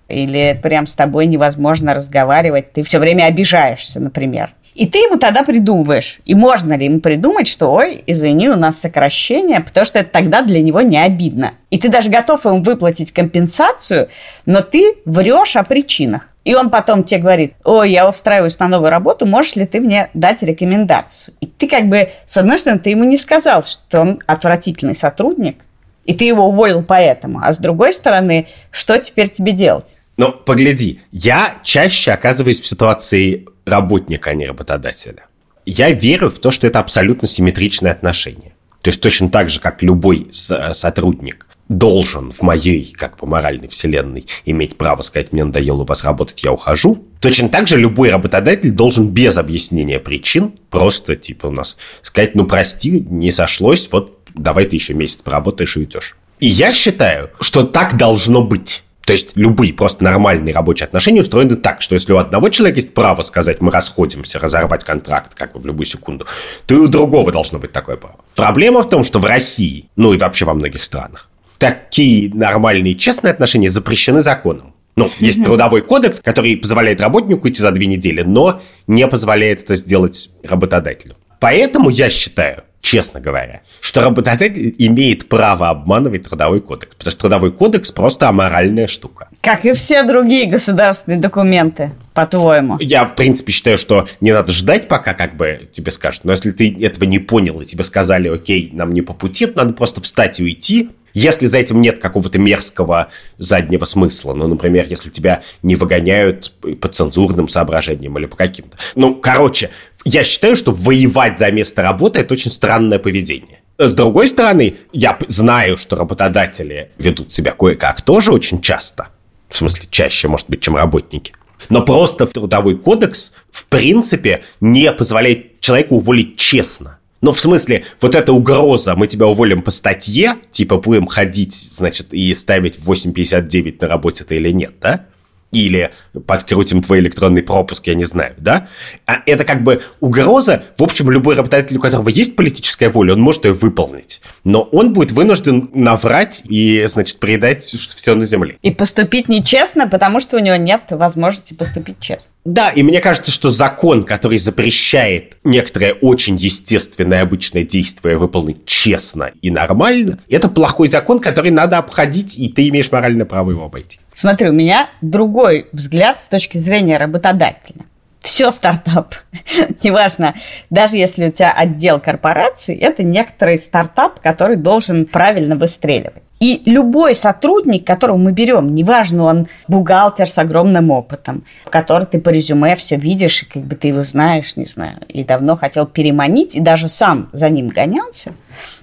[0.09, 4.55] Или прям с тобой невозможно разговаривать, ты все время обижаешься, например.
[4.75, 6.21] И ты ему тогда придумываешь.
[6.25, 10.43] И можно ли ему придумать, что, ой, извини, у нас сокращение, потому что это тогда
[10.43, 11.55] для него не обидно.
[11.71, 14.09] И ты даже готов ему выплатить компенсацию,
[14.47, 16.29] но ты врешь о причинах.
[16.45, 20.11] И он потом тебе говорит, ой, я устраиваюсь на новую работу, можешь ли ты мне
[20.13, 21.35] дать рекомендацию?
[21.41, 25.65] И ты как бы, с одной стороны, ты ему не сказал, что он отвратительный сотрудник,
[26.05, 27.41] и ты его уволил поэтому.
[27.43, 29.99] А с другой стороны, что теперь тебе делать?
[30.17, 35.27] Ну, погляди, я чаще оказываюсь в ситуации работника, а не работодателя.
[35.65, 38.52] Я верю в то, что это абсолютно симметричное отношение.
[38.83, 44.27] То есть точно так же, как любой сотрудник должен в моей, как бы, моральной вселенной
[44.45, 47.07] иметь право сказать, мне надоело у вас работать, я ухожу.
[47.21, 52.45] Точно так же любой работодатель должен без объяснения причин просто, типа, у нас сказать, ну,
[52.45, 56.17] прости, не сошлось, вот давай ты еще месяц поработаешь и уйдешь.
[56.41, 58.83] И я считаю, что так должно быть.
[59.05, 62.95] То есть любые просто нормальные рабочие отношения устроены так, что если у одного человека есть
[62.95, 66.27] право сказать «мы расходимся», разорвать контракт как бы в любую секунду,
[66.67, 68.17] то и у другого должно быть такое право.
[68.37, 73.33] Проблема в том, что в России, ну и вообще во многих странах, такие нормальные честные
[73.33, 74.75] отношения запрещены законом.
[74.95, 79.75] Ну, есть трудовой кодекс, который позволяет работнику идти за две недели, но не позволяет это
[79.75, 81.17] сделать работодателю.
[81.41, 87.53] Поэтому я считаю, честно говоря, что работодатель имеет право обманывать трудовой кодекс, потому что трудовой
[87.53, 89.29] кодекс просто аморальная штука.
[89.41, 92.77] Как и все другие государственные документы, по-твоему.
[92.81, 96.25] Я, в принципе, считаю, что не надо ждать, пока как бы тебе скажут.
[96.25, 99.59] Но если ты этого не понял, и тебе сказали, окей, нам не по пути, то
[99.59, 104.87] надо просто встать и уйти, если за этим нет какого-то мерзкого заднего смысла, ну, например,
[104.89, 108.77] если тебя не выгоняют по цензурным соображениям или по каким-то.
[108.95, 109.71] Ну, короче,
[110.05, 113.61] я считаю, что воевать за место работы– это очень странное поведение.
[113.79, 119.09] С другой стороны, я знаю, что работодатели ведут себя кое-как тоже очень часто.
[119.49, 121.33] В смысле, чаще, может быть, чем работники.
[121.69, 126.99] Но просто в трудовой кодекс, в принципе, не позволяет человеку уволить честно.
[127.23, 132.13] Ну, в смысле, вот эта угроза, мы тебя уволим по статье, типа будем ходить, значит,
[132.13, 135.07] и ставить 8.59 на работе ты или нет, да?
[135.53, 135.91] Или
[136.27, 138.69] подкрутим твой электронный пропуск, я не знаю, да?
[139.07, 143.21] А это как бы угроза, в общем, любой работодатель, у которого есть политическая воля, он
[143.21, 144.21] может ее выполнить.
[144.45, 148.57] Но он будет вынужден наврать и, значит, предать все на земле.
[148.63, 152.35] И поступить нечестно, потому что у него нет возможности поступить честно.
[152.45, 159.33] Да, и мне кажется, что закон, который запрещает некоторое очень естественное обычное действие выполнить честно
[159.43, 163.99] и нормально, это плохой закон, который надо обходить, и ты имеешь моральное право его обойти.
[164.15, 167.83] Смотри, у меня другой взгляд с точки зрения работодателя.
[168.21, 169.17] Все стартап.
[169.83, 170.35] Неважно,
[170.71, 176.23] даже если у тебя отдел корпорации, это некоторый стартап, который должен правильно выстреливать.
[176.39, 182.31] И любой сотрудник, которого мы берем, неважно, он бухгалтер с огромным опытом, который ты по
[182.31, 186.57] резюме все видишь, и как бы ты его знаешь, не знаю, и давно хотел переманить,
[186.57, 188.33] и даже сам за ним гонялся,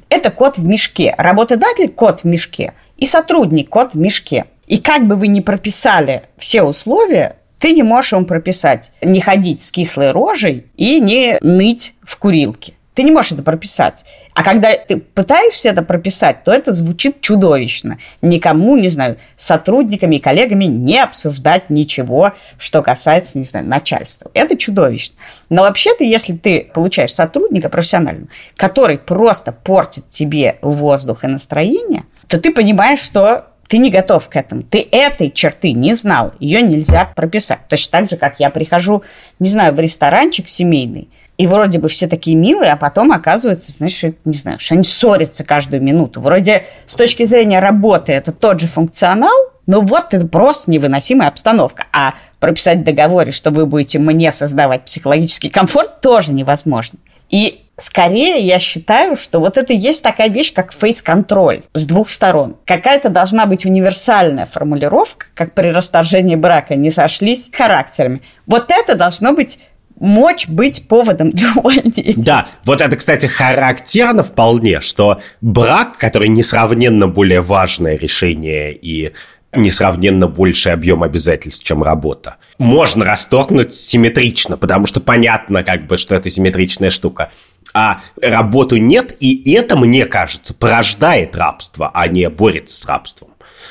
[0.07, 1.13] это кот в мешке.
[1.17, 4.45] Работодатель– кот в мешке, и сотрудник– кот в мешке.
[4.69, 9.61] И как бы вы ни прописали все условия, ты не можешь ему прописать не ходить
[9.61, 12.73] с кислой рожей и не ныть в курилке.
[12.93, 14.05] Ты не можешь это прописать.
[14.33, 17.97] А когда ты пытаешься это прописать, то это звучит чудовищно.
[18.21, 24.29] Никому, не знаю, сотрудниками и коллегами не обсуждать ничего, что касается, не знаю, начальства.
[24.33, 25.15] Это чудовищно.
[25.49, 32.39] Но вообще-то, если ты получаешь сотрудника профессионального, который просто портит тебе воздух и настроение, то
[32.39, 34.63] ты понимаешь, что ты не готов к этому.
[34.63, 36.33] Ты этой черты не знал.
[36.39, 37.59] Ее нельзя прописать.
[37.69, 39.03] Точно так же, как я прихожу,
[39.37, 44.13] не знаю, в ресторанчик семейный, и вроде бы все такие милые, а потом оказывается, что,
[44.25, 46.19] не знаю, что они ссорятся каждую минуту.
[46.19, 51.85] Вроде с точки зрения работы это тот же функционал, но вот это просто невыносимая обстановка.
[51.93, 56.99] А прописать в договоре, что вы будете мне создавать психологический комфорт, тоже невозможно.
[57.29, 62.57] И скорее я считаю, что вот это есть такая вещь, как фейс-контроль с двух сторон.
[62.65, 68.21] Какая-то должна быть универсальная формулировка, как при расторжении брака не сошлись характерами.
[68.47, 69.59] Вот это должно быть
[69.99, 72.13] мочь быть поводом для увольнения.
[72.15, 79.11] Да, вот это, кстати, характерно вполне, что брак, который несравненно более важное решение и
[79.53, 82.37] несравненно больший объем обязательств, чем работа.
[82.57, 87.31] Можно расторгнуть симметрично, потому что понятно, как бы, что это симметричная штука.
[87.73, 93.29] а работу нет, и это, мне кажется, порождает рабство, а не борется с рабством.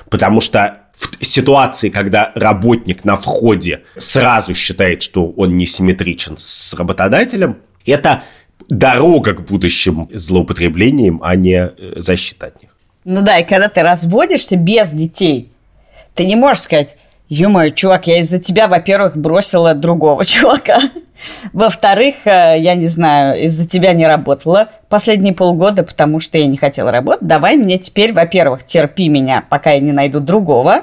[0.09, 7.59] Потому что в ситуации, когда работник на входе сразу считает, что он несимметричен с работодателем,
[7.87, 8.23] это
[8.69, 12.77] дорога к будущим злоупотреблениям, а не э, защита от них.
[13.05, 15.51] Ну да, и когда ты разводишься без детей,
[16.19, 16.97] ты не можешь сказать,
[17.29, 20.81] ё чувак, я из-за тебя, во-первых, бросила другого чувака.
[21.53, 26.57] Во-вторых, э, я не знаю, из-за тебя не работала последние полгода, потому что я не
[26.57, 27.27] хотела работать.
[27.27, 30.83] Давай мне теперь, во-первых, терпи меня, пока я не найду другого.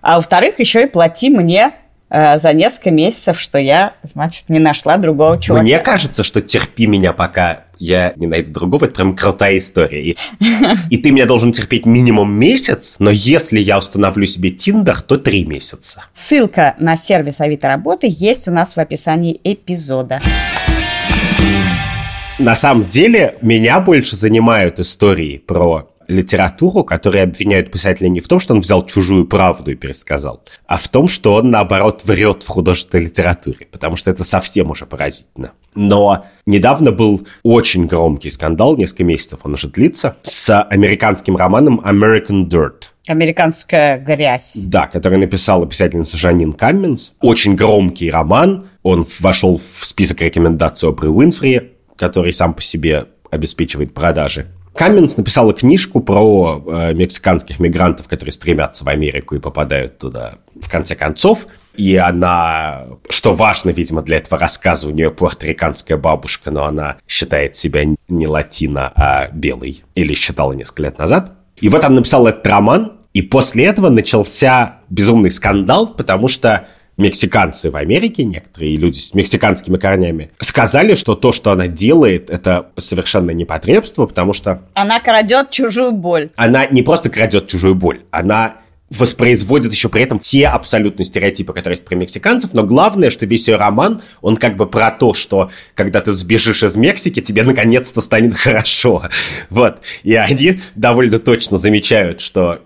[0.00, 1.70] А во-вторых, еще и плати мне
[2.10, 5.62] э, за несколько месяцев, что я, значит, не нашла другого чувака.
[5.62, 8.84] Мне кажется, что терпи меня, пока я не найду другого.
[8.84, 10.02] Это прям крутая история.
[10.02, 10.16] И,
[10.90, 15.44] и ты меня должен терпеть минимум месяц, но если я установлю себе Тиндер, то три
[15.44, 16.04] месяца.
[16.14, 20.20] Ссылка на сервис Авито Работы есть у нас в описании эпизода.
[22.38, 28.38] На самом деле, меня больше занимают истории про литературу, которые обвиняют писателя не в том,
[28.40, 32.48] что он взял чужую правду и пересказал, а в том, что он, наоборот, врет в
[32.48, 35.52] художественной литературе, потому что это совсем уже поразительно.
[35.74, 42.46] Но недавно был очень громкий скандал, несколько месяцев он уже длится, с американским романом «American
[42.48, 42.84] Dirt».
[43.06, 44.52] Американская грязь.
[44.54, 47.12] Да, который написала писательница Жанин Камминс.
[47.20, 48.68] Очень громкий роман.
[48.84, 54.46] Он вошел в список рекомендаций Опры Уинфри, который сам по себе обеспечивает продажи.
[54.74, 60.70] Камминс написала книжку про э, мексиканских мигрантов, которые стремятся в Америку и попадают туда в
[60.70, 61.46] конце концов.
[61.76, 67.56] И она, что важно, видимо, для этого рассказа, у нее пуэрториканская бабушка, но она считает
[67.56, 69.82] себя не латино, а белой.
[69.94, 71.32] Или считала несколько лет назад.
[71.60, 76.66] И вот она написала этот роман, и после этого начался безумный скандал, потому что
[77.02, 82.68] мексиканцы в Америке, некоторые люди с мексиканскими корнями, сказали, что то, что она делает, это
[82.76, 84.62] совершенно непотребство, потому что...
[84.74, 86.30] Она крадет чужую боль.
[86.36, 88.56] Она не просто крадет чужую боль, она
[88.92, 93.48] воспроизводит еще при этом все абсолютные стереотипы, которые есть про мексиканцев, но главное, что весь
[93.48, 98.00] ее роман, он как бы про то, что когда ты сбежишь из Мексики, тебе наконец-то
[98.00, 99.04] станет хорошо.
[99.48, 99.78] Вот.
[100.02, 102.60] И они довольно точно замечают, что,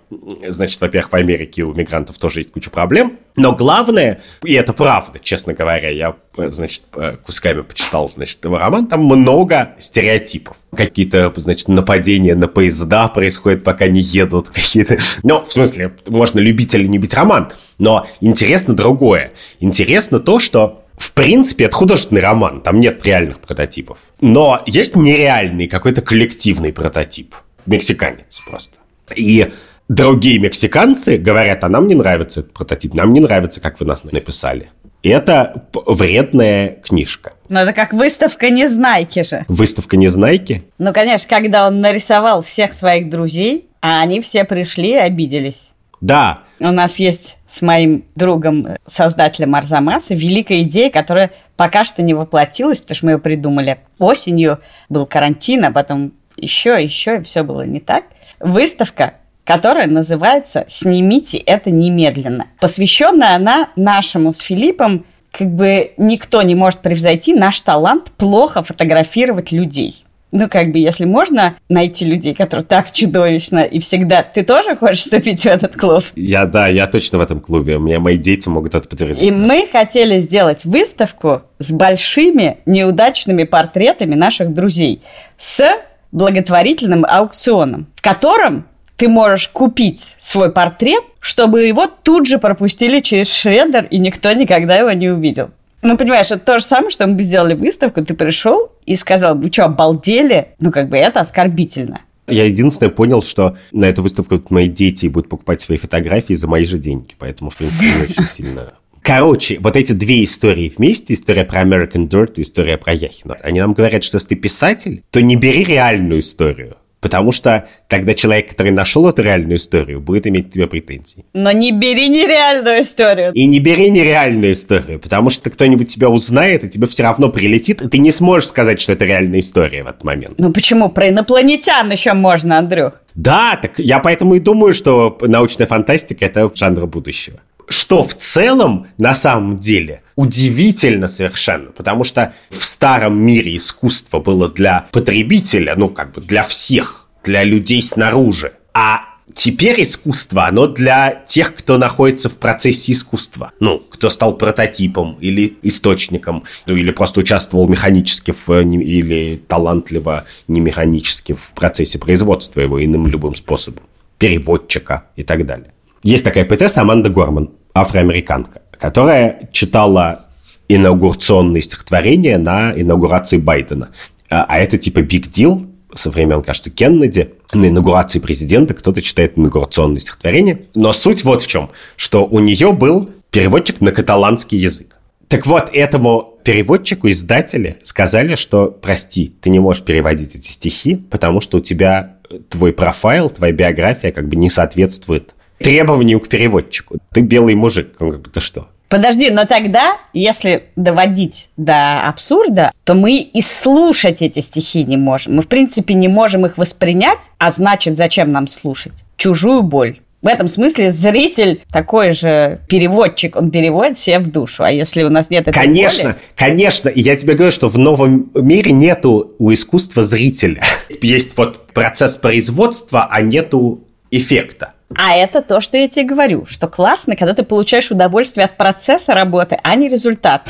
[0.48, 5.18] значит, во-первых, в Америке у мигрантов тоже есть куча проблем, но главное, и это правда,
[5.18, 6.85] честно говоря, я, значит,
[7.24, 10.57] кусками почитал, значит, его роман, там много стереотипов.
[10.74, 14.98] Какие-то, значит, нападения на поезда происходят, пока не едут, какие-то...
[15.22, 19.33] Ну, в смысле, можно любить или не любить роман, но интересно другое.
[19.61, 23.98] Интересно то, что в принципе, это художественный роман, там нет реальных прототипов.
[24.20, 27.35] Но есть нереальный какой-то коллективный прототип.
[27.66, 28.76] Мексиканец просто.
[29.14, 29.52] И
[29.88, 34.05] другие мексиканцы говорят, а нам не нравится этот прототип, нам не нравится, как вы нас
[34.05, 34.70] написали.
[35.03, 37.35] Это вредная книжка.
[37.49, 39.44] Ну, это как выставка Незнайки же.
[39.46, 40.64] Выставка Незнайки?
[40.79, 45.68] Ну, конечно, когда он нарисовал всех своих друзей, а они все пришли и обиделись.
[46.01, 46.40] Да.
[46.59, 52.81] У нас есть с моим другом, создателем Арзамаса, великая идея, которая пока что не воплотилась,
[52.81, 54.59] потому что мы ее придумали осенью.
[54.88, 58.05] Был карантин, а потом еще, еще, и все было не так.
[58.40, 59.14] Выставка
[59.46, 62.46] которая называется «Снимите это немедленно».
[62.61, 69.52] Посвященная она нашему с Филиппом, как бы никто не может превзойти наш талант плохо фотографировать
[69.52, 70.02] людей.
[70.32, 74.24] Ну, как бы, если можно найти людей, которые так чудовищно и всегда...
[74.24, 76.02] Ты тоже хочешь вступить в этот клуб?
[76.16, 77.76] Я, да, я точно в этом клубе.
[77.76, 79.22] У меня мои дети могут это подтвердить.
[79.22, 85.00] И мы хотели сделать выставку с большими неудачными портретами наших друзей
[85.38, 85.62] с
[86.11, 93.32] благотворительным аукционом, в котором ты можешь купить свой портрет, чтобы его тут же пропустили через
[93.32, 95.50] шредер, и никто никогда его не увидел.
[95.82, 99.37] Ну, понимаешь, это то же самое, что мы бы сделали выставку, ты пришел и сказал,
[99.37, 100.48] вы что, обалдели?
[100.59, 102.00] Ну, как бы это оскорбительно.
[102.26, 106.64] Я единственное понял, что на эту выставку мои дети будут покупать свои фотографии за мои
[106.64, 108.72] же деньги, поэтому, в принципе, не очень сильно
[109.06, 113.61] Короче, вот эти две истории вместе, история про American Dirt и история про Яхина, они
[113.61, 116.76] нам говорят, что если ты писатель, то не бери реальную историю.
[117.00, 121.24] Потому что тогда человек, который нашел эту реальную историю, будет иметь к тебе претензии.
[121.35, 123.32] Но не бери нереальную историю.
[123.32, 127.82] И не бери нереальную историю, потому что кто-нибудь тебя узнает, и тебе все равно прилетит,
[127.82, 130.35] и ты не сможешь сказать, что это реальная история в этот момент.
[130.38, 130.88] Ну почему?
[130.88, 132.94] Про инопланетян еще можно, Андрюх.
[133.14, 138.88] Да, так я поэтому и думаю, что научная фантастика– это жанр будущего что в целом,
[138.98, 145.88] на самом деле, удивительно совершенно, потому что в старом мире искусство было для потребителя, ну,
[145.88, 148.52] как бы для всех, для людей снаружи.
[148.72, 149.02] А
[149.35, 153.52] теперь искусство, оно для тех, кто находится в процессе искусства.
[153.61, 160.24] Ну, кто стал прототипом или источником, ну, или просто участвовал механически в, э, или талантливо
[160.48, 163.85] не механически в процессе производства его иным любым способом.
[164.18, 165.72] Переводчика и так далее.
[166.07, 170.27] Есть такая поэтесса Аманда Горман, афроамериканка, которая читала
[170.69, 173.88] инаугурационные стихотворения на инаугурации Байдена.
[174.31, 175.66] А, а это типа big deal,
[175.97, 180.66] со времен, кажется, Кеннеди, на инаугурации президента кто-то читает инаугурационное стихотворение.
[180.77, 184.95] Но суть вот в чем, что у нее был переводчик на каталанский язык.
[185.27, 191.40] Так вот, этому переводчику, издатели сказали, что, прости, ты не можешь переводить эти стихи, потому
[191.40, 196.99] что у тебя твой профайл, твоя биография как бы не соответствует требованию к переводчику.
[197.12, 197.97] Ты белый мужик.
[198.01, 198.69] Он как бы, ты что?
[198.88, 205.37] Подожди, но тогда, если доводить до абсурда, то мы и слушать эти стихи не можем.
[205.37, 208.92] Мы, в принципе, не можем их воспринять, а значит, зачем нам слушать?
[209.16, 209.99] Чужую боль.
[210.23, 214.64] В этом смысле зритель такой же переводчик, он переводит себе в душу.
[214.64, 216.16] А если у нас нет этой Конечно, боли...
[216.37, 216.88] конечно.
[216.88, 220.64] И я тебе говорю, что в новом мире нету у искусства зрителя.
[221.01, 224.73] Есть вот процесс производства, а нету эффекта.
[224.94, 229.14] А это то, что я тебе говорю, что классно, когда ты получаешь удовольствие от процесса
[229.14, 230.42] работы, а не результат.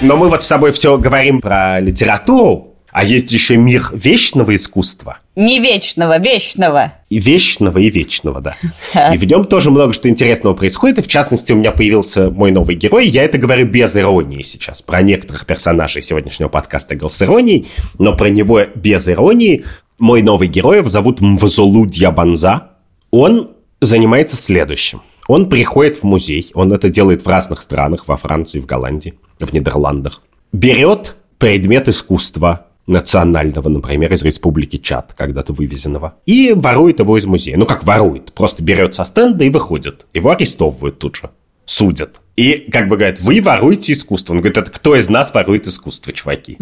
[0.00, 5.18] Но мы вот с тобой все говорим про литературу, а есть еще мир вечного искусства.
[5.34, 6.92] Не вечного, вечного.
[7.10, 8.56] И вечного, и вечного, да.
[9.12, 11.00] И в нем тоже много что интересного происходит.
[11.00, 13.08] И в частности, у меня появился мой новый герой.
[13.08, 14.80] Я это говорю без иронии сейчас.
[14.80, 17.66] Про некоторых персонажей сегодняшнего подкаста говорил с иронией,
[17.98, 19.64] но про него без иронии.
[19.98, 22.70] Мой новый герой зовут Мвазолу Дьябанза.
[23.12, 25.02] Он занимается следующим.
[25.28, 29.52] Он приходит в музей, он это делает в разных странах, во Франции, в Голландии, в
[29.52, 30.20] Нидерландах.
[30.52, 37.56] Берет предмет искусства национального, например, из республики Чад, когда-то вывезенного, и ворует его из музея.
[37.56, 40.06] Ну, как ворует, просто берет со стенда и выходит.
[40.12, 41.30] Его арестовывают тут же,
[41.64, 42.20] судят.
[42.36, 44.32] И как бы говорят, вы воруете искусство.
[44.32, 46.58] Он говорит, это кто из нас ворует искусство, чуваки?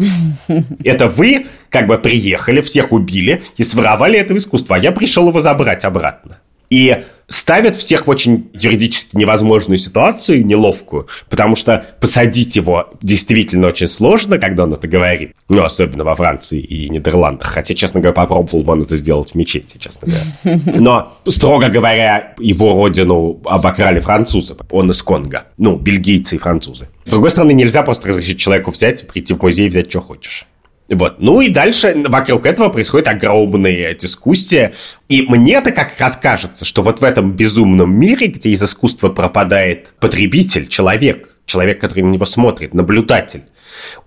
[0.83, 5.41] Это вы как бы приехали, всех убили и своровали это искусство, а я пришел его
[5.41, 6.37] забрать обратно.
[6.69, 13.87] И ставят всех в очень юридически невозможную ситуацию, неловкую, потому что посадить его действительно очень
[13.87, 15.33] сложно, когда он это говорит.
[15.49, 17.47] Ну, особенно во Франции и Нидерландах.
[17.47, 20.59] Хотя, честно говоря, попробовал бы он это сделать в мечети, честно говоря.
[20.79, 24.55] Но, строго говоря, его родину обокрали французы.
[24.71, 25.45] Он из Конго.
[25.57, 26.87] Ну, бельгийцы и французы.
[27.03, 30.47] С другой стороны, нельзя просто разрешить человеку взять, прийти в музей и взять, что хочешь.
[30.89, 31.15] Вот.
[31.19, 34.73] Ну и дальше вокруг этого происходит огромная дискуссия.
[35.07, 39.93] И мне-то как раз кажется, что вот в этом безумном мире, где из искусства пропадает
[39.99, 43.43] потребитель, человек, человек, который на него смотрит, наблюдатель,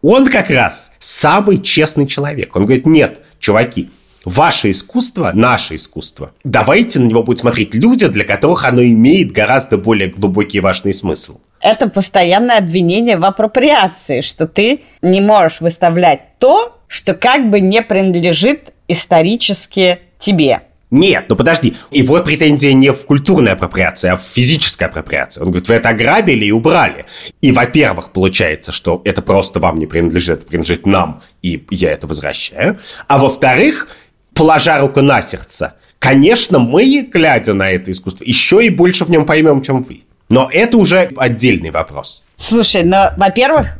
[0.02, 2.54] он как раз самый честный человек.
[2.56, 3.90] Он говорит, нет, чуваки,
[4.26, 6.32] ваше искусство, наше искусство.
[6.44, 10.92] Давайте на него будут смотреть люди, для которых оно имеет гораздо более глубокий и важный
[10.92, 11.38] смысл.
[11.60, 17.82] Это постоянное обвинение в апроприации, что ты не можешь выставлять то, что как бы не
[17.82, 20.62] принадлежит исторически тебе.
[20.90, 21.74] Нет, ну подожди.
[21.90, 25.40] Его претензия не в культурной апроприации, а в физической апроприации.
[25.40, 27.06] Он говорит, вы это ограбили и убрали.
[27.40, 32.06] И, во-первых, получается, что это просто вам не принадлежит, это принадлежит нам, и я это
[32.06, 32.78] возвращаю.
[33.08, 33.88] А во-вторых,
[34.36, 39.26] положа руку на сердце, конечно, мы, глядя на это искусство, еще и больше в нем
[39.26, 40.02] поймем, чем вы.
[40.28, 42.22] Но это уже отдельный вопрос.
[42.36, 43.78] Слушай, но, во-первых,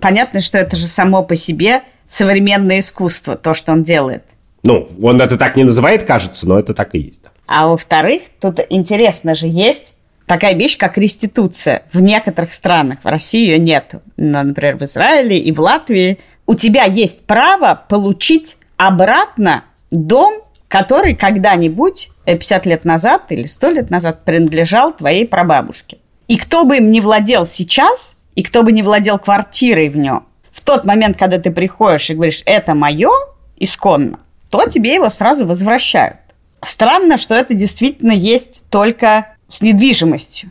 [0.00, 4.24] понятно, что это же само по себе современное искусство, то, что он делает.
[4.62, 7.22] Ну, он это так не называет, кажется, но это так и есть.
[7.46, 9.94] А во-вторых, тут интересно же есть
[10.26, 11.82] такая вещь, как реституция.
[11.92, 13.94] В некоторых странах, в России ее нет.
[14.16, 21.14] Но, например, в Израиле и в Латвии у тебя есть право получить обратно дом, который
[21.14, 25.98] когда-нибудь 50 э, лет назад или 100 лет назад принадлежал твоей прабабушке.
[26.28, 30.24] И кто бы им не владел сейчас, и кто бы не владел квартирой в нем,
[30.52, 33.10] в тот момент, когда ты приходишь и говоришь, это мое
[33.56, 34.20] исконно,
[34.50, 36.18] то тебе его сразу возвращают.
[36.62, 40.50] Странно, что это действительно есть только с недвижимостью.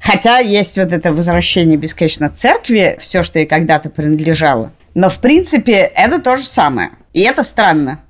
[0.00, 4.72] Хотя есть вот это возвращение бесконечно церкви, все, что ей когда-то принадлежало.
[4.94, 6.90] Но, в принципе, это то же самое.
[7.12, 8.00] И это странно.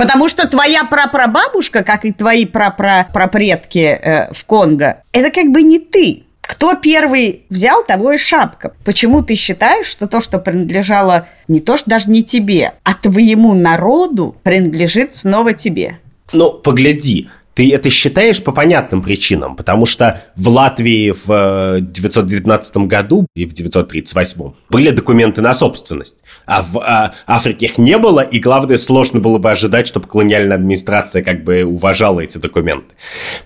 [0.00, 5.78] Потому что твоя прапрабабушка, как и твои прапрапредки э, в Конго, это как бы не
[5.78, 6.22] ты.
[6.40, 8.72] Кто первый взял, того и шапка.
[8.84, 13.52] Почему ты считаешь, что то, что принадлежало не то, что даже не тебе, а твоему
[13.52, 15.98] народу принадлежит снова тебе?
[16.32, 22.80] Ну, погляди, Ты это считаешь по понятным причинам, потому что в Латвии в 919 э,
[22.86, 28.20] году и в 938 были документы на собственность, а в а, Африке их не было,
[28.20, 32.94] и главное, сложно было бы ожидать, чтобы колониальная администрация как бы уважала эти документы.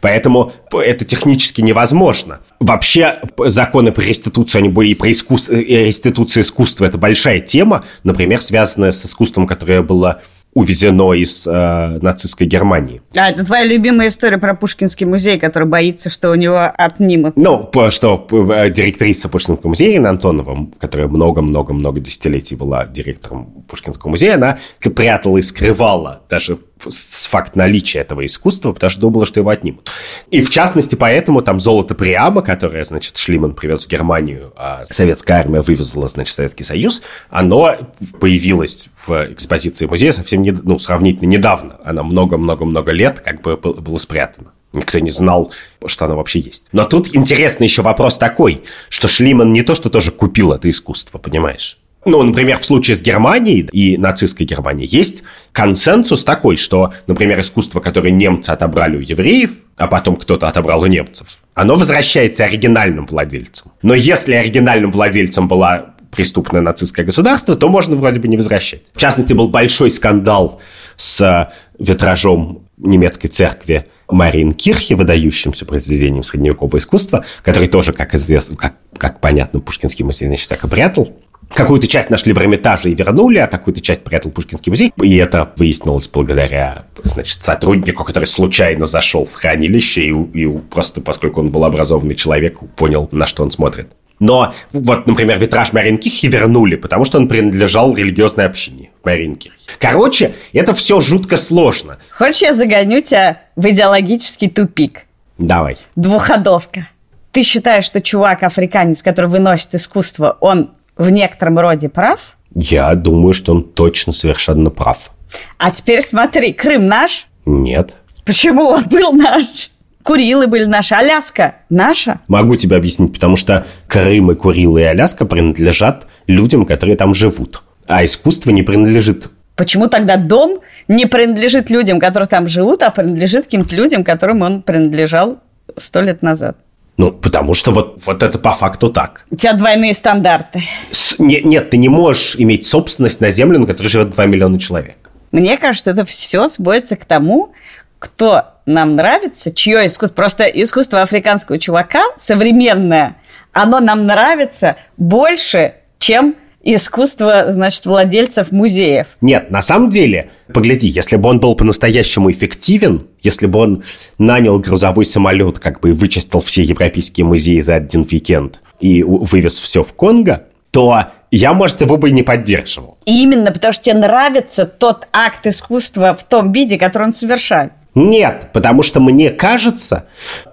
[0.00, 2.40] Поэтому это технически невозможно.
[2.60, 7.84] Вообще законы про реституцию, они были и про искусство, и реституцию искусства, это большая тема,
[8.02, 10.22] например, связанная с искусством, которое было
[10.54, 13.02] увезено из э, нацистской Германии.
[13.14, 17.36] А, это твоя любимая история про Пушкинский музей, который боится, что у него отнимут.
[17.36, 24.36] Ну, что э, директриса Пушкинского музея Инна Антонова, которая много-много-много десятилетий была директором Пушкинского музея,
[24.36, 24.58] она
[24.94, 26.58] прятала и скрывала даже
[26.90, 29.90] факт наличия этого искусства, потому что думала, что его отнимут.
[30.30, 35.38] И в частности, поэтому там золото Приама, которое, значит, Шлиман привез в Германию, а советская
[35.38, 37.76] армия вывезла, значит, Советский Союз, оно
[38.20, 41.78] появилось в экспозиции музея совсем, не, ну, сравнительно недавно.
[41.84, 44.52] Оно много-много-много лет как бы было спрятано.
[44.72, 45.52] Никто не знал,
[45.86, 46.64] что оно вообще есть.
[46.72, 51.18] Но тут интересный еще вопрос такой, что Шлиман не то, что тоже купил это искусство,
[51.18, 51.78] понимаешь?
[52.04, 57.80] Ну, например, в случае с Германией и нацистской Германией есть консенсус такой, что, например, искусство,
[57.80, 63.72] которое немцы отобрали у евреев, а потом кто-то отобрал у немцев, оно возвращается оригинальным владельцам.
[63.82, 68.82] Но если оригинальным владельцем была преступное нацистское государство, то можно вроде бы не возвращать.
[68.92, 70.60] В частности, был большой скандал
[70.96, 79.20] с витражом немецкой церкви Мариенкирхе, выдающимся произведением средневекового искусства, который тоже, как известно, как, как
[79.20, 81.16] понятно, Пушкинский музей, значит, так и прятал.
[81.54, 84.92] Какую-то часть нашли в Эрмитаже и вернули, а какую-то часть прятал Пушкинский музей.
[85.00, 91.40] И это выяснилось благодаря, значит, сотруднику, который случайно зашел в хранилище и, и просто, поскольку
[91.40, 93.88] он был образованный человек, понял, на что он смотрит.
[94.18, 99.54] Но вот, например, витраж Маринкихи вернули, потому что он принадлежал религиозной общине в Маринкихе.
[99.78, 101.98] Короче, это все жутко сложно.
[102.10, 105.06] Хочешь, я загоню тебя в идеологический тупик?
[105.38, 105.76] Давай.
[105.96, 106.88] Двуходовка.
[107.32, 112.36] Ты считаешь, что чувак, африканец, который выносит искусство, он в некотором роде прав?
[112.54, 115.10] Я думаю, что он точно совершенно прав.
[115.58, 117.26] А теперь смотри, Крым наш?
[117.46, 117.96] Нет.
[118.24, 119.70] Почему он был наш?
[120.02, 122.20] Курилы были наши, Аляска наша?
[122.28, 127.62] Могу тебе объяснить, потому что Крым и Курилы и Аляска принадлежат людям, которые там живут.
[127.86, 133.44] А искусство не принадлежит Почему тогда дом не принадлежит людям, которые там живут, а принадлежит
[133.44, 135.38] каким-то людям, которым он принадлежал
[135.76, 136.56] сто лет назад?
[136.96, 139.24] Ну, потому что вот, вот это по факту так.
[139.30, 140.62] У тебя двойные стандарты.
[140.90, 144.60] С, не, нет, ты не можешь иметь собственность на землю, на которой живет 2 миллиона
[144.60, 144.96] человек.
[145.32, 147.52] Мне кажется, это все сводится к тому,
[147.98, 150.14] кто нам нравится, чье искусство.
[150.14, 153.16] Просто искусство африканского чувака современное,
[153.52, 159.08] оно нам нравится больше, чем искусство, значит, владельцев музеев.
[159.20, 163.84] Нет, на самом деле, погляди, если бы он был по-настоящему эффективен, если бы он
[164.18, 169.82] нанял грузовой самолет, как бы вычистил все европейские музеи за один уикенд и вывез все
[169.82, 172.98] в Конго, то я, может, его бы и не поддерживал.
[173.04, 177.72] именно потому что тебе нравится тот акт искусства в том виде, который он совершает.
[177.94, 180.06] Нет, потому что мне кажется,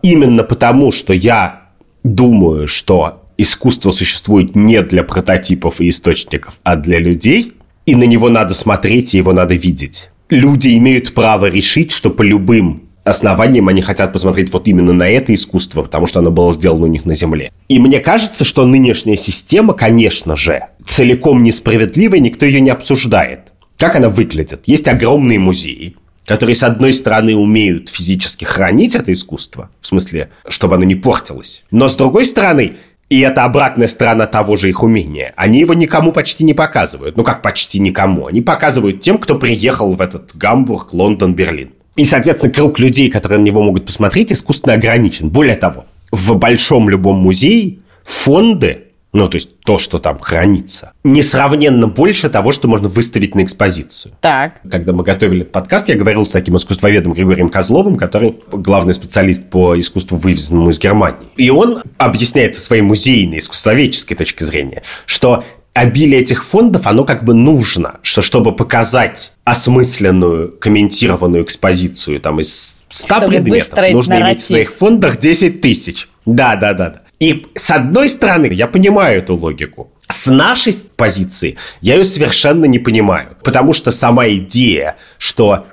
[0.04, 1.62] именно потому, что я
[2.04, 7.54] думаю, что искусство существует не для прототипов и источников, а для людей,
[7.86, 10.10] и на него надо смотреть, и его надо видеть.
[10.30, 15.34] Люди имеют право решить, что по любым основаниям они хотят посмотреть вот именно на это
[15.34, 17.52] искусство, потому что оно было сделано у них на Земле.
[17.68, 23.52] И мне кажется, что нынешняя система, конечно же, целиком несправедливая, никто ее не обсуждает.
[23.78, 24.62] Как она выглядит?
[24.66, 30.76] Есть огромные музеи, которые, с одной стороны, умеют физически хранить это искусство, в смысле, чтобы
[30.76, 32.76] оно не портилось, но с другой стороны,
[33.12, 35.34] и это обратная сторона того же их умения.
[35.36, 37.18] Они его никому почти не показывают.
[37.18, 38.28] Ну как почти никому?
[38.28, 41.72] Они показывают тем, кто приехал в этот Гамбург, Лондон, Берлин.
[41.98, 45.28] И, соответственно, круг людей, которые на него могут посмотреть, искусственно ограничен.
[45.28, 45.84] Более того,
[46.14, 52.52] в большом любом музее фонды ну, то есть то, что там хранится, несравненно больше того,
[52.52, 54.14] что можно выставить на экспозицию.
[54.22, 54.62] Так.
[54.70, 59.50] Когда мы готовили этот подкаст, я говорил с таким искусствоведом Григорием Козловым, который главный специалист
[59.50, 61.28] по искусству, вывезенному из Германии.
[61.36, 65.44] И он объясняет со своей музейной, искусствоведческой точки зрения, что
[65.74, 72.84] обилие этих фондов, оно как бы нужно, что чтобы показать осмысленную, комментированную экспозицию там из
[72.90, 74.32] 100 чтобы предметов, нужно нарратив.
[74.32, 76.08] иметь в своих фондах 10 тысяч.
[76.26, 77.01] Да, да, да.
[77.22, 79.92] И с одной стороны, я понимаю эту логику.
[80.10, 83.38] С нашей позиции я ее совершенно не понимаю.
[83.44, 85.68] Потому что сама идея, что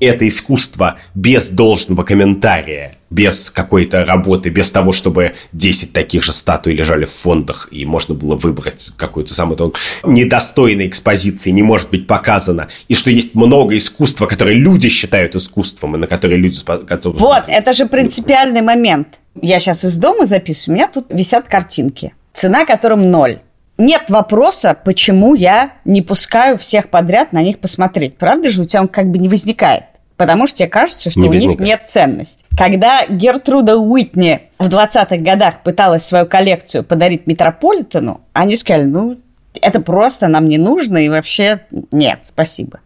[0.00, 6.74] это искусство без должного комментария, без какой-то работы, без того, чтобы 10 таких же статуй
[6.74, 9.74] лежали в фондах, и можно было выбрать какую-то самую то
[10.04, 15.96] недостойной экспозиции, не может быть показано, и что есть много искусства, которое люди считают искусством,
[15.96, 16.58] и на которые люди...
[16.64, 17.18] Которые...
[17.18, 19.18] Вот, это же принципиальный момент.
[19.40, 23.38] Я сейчас из дома записываю, у меня тут висят картинки, цена которым ноль
[23.78, 28.16] нет вопроса, почему я не пускаю всех подряд на них посмотреть.
[28.16, 29.84] Правда же, у тебя он как бы не возникает.
[30.16, 31.58] Потому что тебе кажется, что не у возникает.
[31.58, 32.44] них нет ценности.
[32.56, 39.16] Когда Гертруда Уитни в 20-х годах пыталась свою коллекцию подарить Метрополитену, они сказали, ну,
[39.60, 42.78] это просто нам не нужно, и вообще нет, спасибо.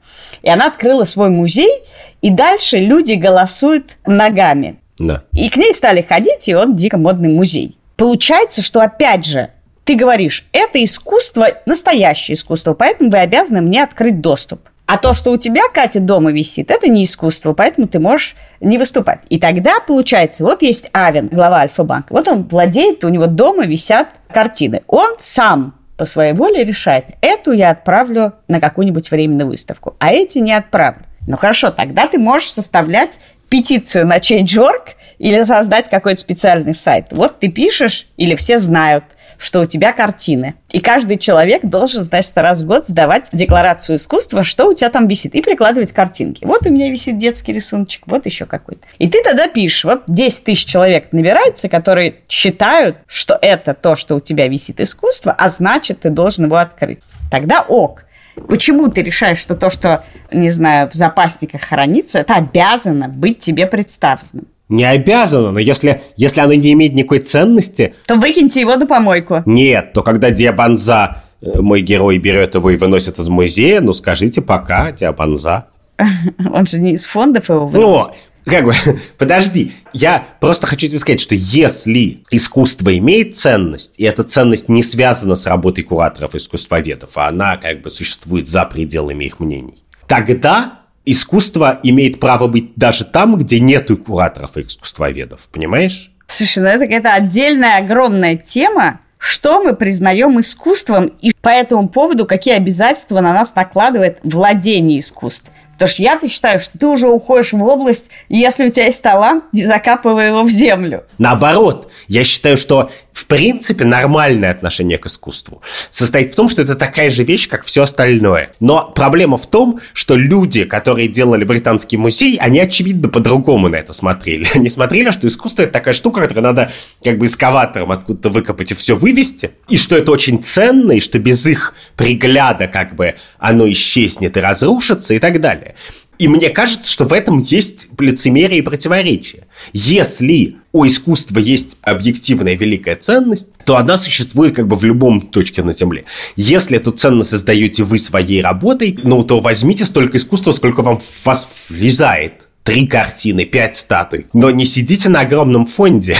[0.42, 1.82] И она открыла свой музей,
[2.22, 4.76] и дальше люди голосуют ногами.
[4.99, 5.22] Да.
[5.32, 7.76] И к ней стали ходить, и он дико модный музей.
[7.96, 9.51] Получается, что опять же,
[9.84, 14.61] ты говоришь, это искусство, настоящее искусство, поэтому вы обязаны мне открыть доступ.
[14.86, 18.78] А то, что у тебя, Катя, дома висит, это не искусство, поэтому ты можешь не
[18.78, 19.20] выступать.
[19.28, 22.12] И тогда, получается, вот есть Авен, глава Альфа-банка.
[22.12, 24.82] Вот он владеет, у него дома висят картины.
[24.86, 30.38] Он сам по своей воле решает, эту я отправлю на какую-нибудь временную выставку, а эти
[30.38, 31.03] не отправлю.
[31.26, 33.18] Ну хорошо, тогда ты можешь составлять
[33.49, 37.07] петицию на Change.org или создать какой-то специальный сайт.
[37.11, 39.05] Вот ты пишешь, или все знают–
[39.38, 40.57] что у тебя картины.
[40.70, 45.07] И каждый человек должен, значит, раз в год сдавать декларацию искусства, что у тебя там
[45.07, 46.44] висит, и прикладывать картинки.
[46.44, 48.82] Вот у меня висит детский рисуночек, вот еще какой-то.
[48.99, 54.16] И ты тогда пишешь, вот 10 тысяч человек набирается, которые считают, что это то, что
[54.16, 56.99] у тебя висит искусство, а значит, ты должен его открыть.
[57.30, 58.05] Тогда ок.
[58.47, 63.66] Почему ты решаешь, что то, что, не знаю, в запасниках хранится, это обязано быть тебе
[63.66, 64.47] представленным?
[64.68, 67.95] Не обязано, но если, если оно не имеет никакой ценности...
[68.07, 69.43] То выкиньте его на помойку.
[69.47, 74.43] Нет, то когда Диабанза, э, мой герой, берет его и выносит из музея, ну скажите
[74.43, 75.68] пока, Диабанза.
[76.53, 78.11] Он же не из фондов его выносит.
[78.11, 78.72] Ну, как бы,
[79.18, 84.82] подожди, я просто хочу тебе сказать, что если искусство имеет ценность, и эта ценность не
[84.82, 89.82] связана с работой кураторов и искусствоведов, а она как бы существует за пределами их мнений,
[90.07, 96.12] тогда искусство имеет право быть даже там, где нету кураторов и искусствоведов, понимаешь?
[96.26, 102.26] Слушай, ну это какая-то отдельная огромная тема, что мы признаем искусством и по этому поводу
[102.26, 105.53] какие обязательства на нас накладывает владение искусством.
[105.78, 109.44] Потому что я-то считаю, что ты уже уходишь в область, если у тебя есть талант,
[109.52, 111.04] не закапывай его в землю.
[111.18, 115.60] Наоборот, я считаю, что в принципе нормальное отношение к искусству
[115.90, 118.52] состоит в том, что это такая же вещь, как все остальное.
[118.60, 123.92] Но проблема в том, что люди, которые делали британский музей, они очевидно по-другому на это
[123.92, 124.46] смотрели.
[124.54, 126.70] Они смотрели, что искусство это такая штука, которую надо
[127.02, 131.18] как бы эскаватором откуда-то выкопать и все вывести, и что это очень ценно, и что
[131.18, 135.74] без их пригляда как бы оно исчезнет и разрушится и так далее.
[136.18, 139.46] И мне кажется, что в этом есть лицемерие и противоречие.
[139.72, 145.62] Если у искусства есть объективная великая ценность, то она существует как бы в любом точке
[145.62, 146.04] на Земле.
[146.34, 151.26] Если эту ценность создаете вы своей работой, ну, то возьмите столько искусства, сколько вам в
[151.26, 152.48] вас влезает.
[152.64, 154.26] Три картины, пять статуй.
[154.32, 156.16] Но не сидите на огромном фонде.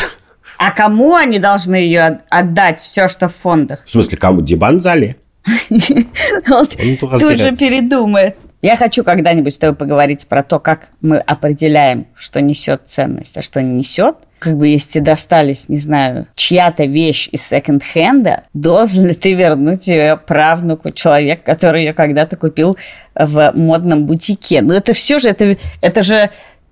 [0.59, 3.80] А кому они должны ее отдать, все, что в фондах?
[3.84, 4.42] В смысле, кому?
[4.42, 5.16] Дебанзале?
[5.68, 8.36] Тут же передумает.
[8.61, 13.42] Я хочу когда-нибудь с тобой поговорить про то, как мы определяем, что несет ценность, а
[13.42, 14.16] что не несет.
[14.40, 20.16] Как бы если достались, не знаю, чья-то вещь из секонд-хенда, должен ли ты вернуть ее
[20.16, 22.76] правнуку, человек, который ее когда-то купил
[23.14, 24.61] в модном бутике?
[24.62, 26.30] Ну, это все же, это, это же,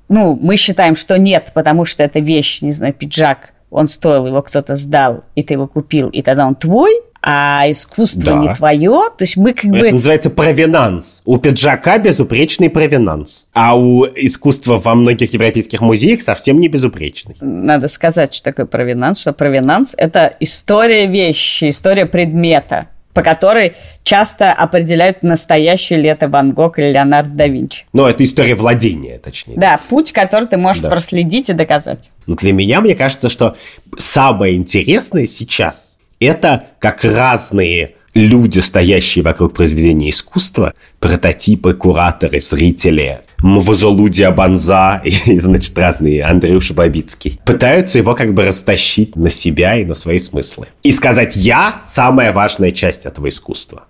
[0.09, 4.43] ну, мы считаем, что нет, потому что это вещь, не знаю, пиджак, он стоил, его
[4.43, 6.93] кто-то сдал, и ты его купил, и тогда он твой,
[7.29, 8.39] а искусство да.
[8.39, 9.11] не твое.
[9.19, 9.79] То есть мы как бы...
[9.79, 11.23] Это называется провинанс.
[11.25, 13.47] У пиджака безупречный провинанс.
[13.53, 17.35] А у искусства во многих европейских музеях совсем не безупречный.
[17.41, 19.21] Надо сказать, что такое провинанс.
[19.21, 23.73] Что провинанс– это история вещи, история предмета по которой
[24.05, 27.87] часто определяют настоящее ли это Ван Гог или Леонардо да Винчи.
[27.95, 29.55] Но это история владения, точнее.
[29.57, 30.91] Да, путь, который ты можешь да.
[30.91, 32.11] проследить и доказать.
[32.27, 33.57] Но для меня, мне кажется, что
[33.97, 44.09] самое интересное сейчас– это как разные люди, стоящие вокруг произведения искусства, прототипы, кураторы, зрители, Мвазолу
[44.09, 49.95] Диабанза и, значит, разные Андрюша Бабицкий, пытаются его как бы растащить на себя и на
[49.95, 50.69] свои смыслы.
[50.83, 53.85] И сказать «я»— самая важная часть этого искусства.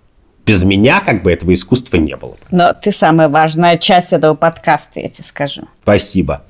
[0.45, 2.37] Без меня как бы этого искусства не было.
[2.51, 5.63] Но ты самая важная часть этого подкаста, я тебе скажу.
[5.83, 6.43] Спасибо.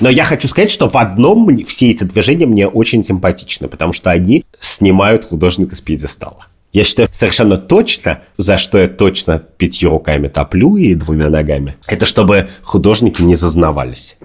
[0.00, 4.10] Но я хочу сказать, что в одном все эти движения мне очень симпатичны, потому что
[4.10, 6.46] они снимают художника с пьедестала.
[6.72, 12.04] Я считаю совершенно точно, за что я точно пятью руками топлю и двумя ногами, это
[12.04, 14.16] чтобы художники не зазнавались.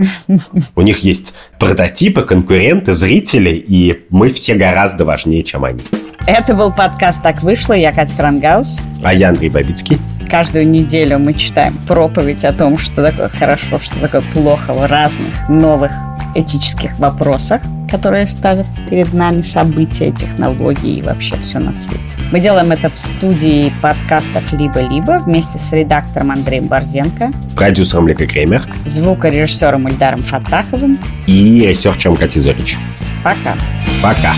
[0.75, 5.79] У них есть прототипы, конкуренты, зрители, и мы все гораздо важнее, чем они.
[6.27, 7.73] Это был подкаст «Так вышло».
[7.73, 8.81] Я Катя Крангаус.
[9.01, 9.97] А я Андрей Бабицкий.
[10.29, 15.49] Каждую неделю мы читаем проповедь о том, что такое хорошо, что такое плохо в разных
[15.49, 15.91] новых
[16.35, 21.99] этических вопросах, которые ставят перед нами события, технологии и вообще все на свете.
[22.31, 28.63] Мы делаем это в студии подкастов «Либо-либо» вместе с редактором Андреем Борзенко, продюсером Лика Кремер,
[28.85, 30.97] звукорежиссером Ильдаром Фатаховым
[31.27, 32.77] и ресерчером Кати Зорич.
[33.23, 33.55] Пока.
[34.01, 34.33] Пока.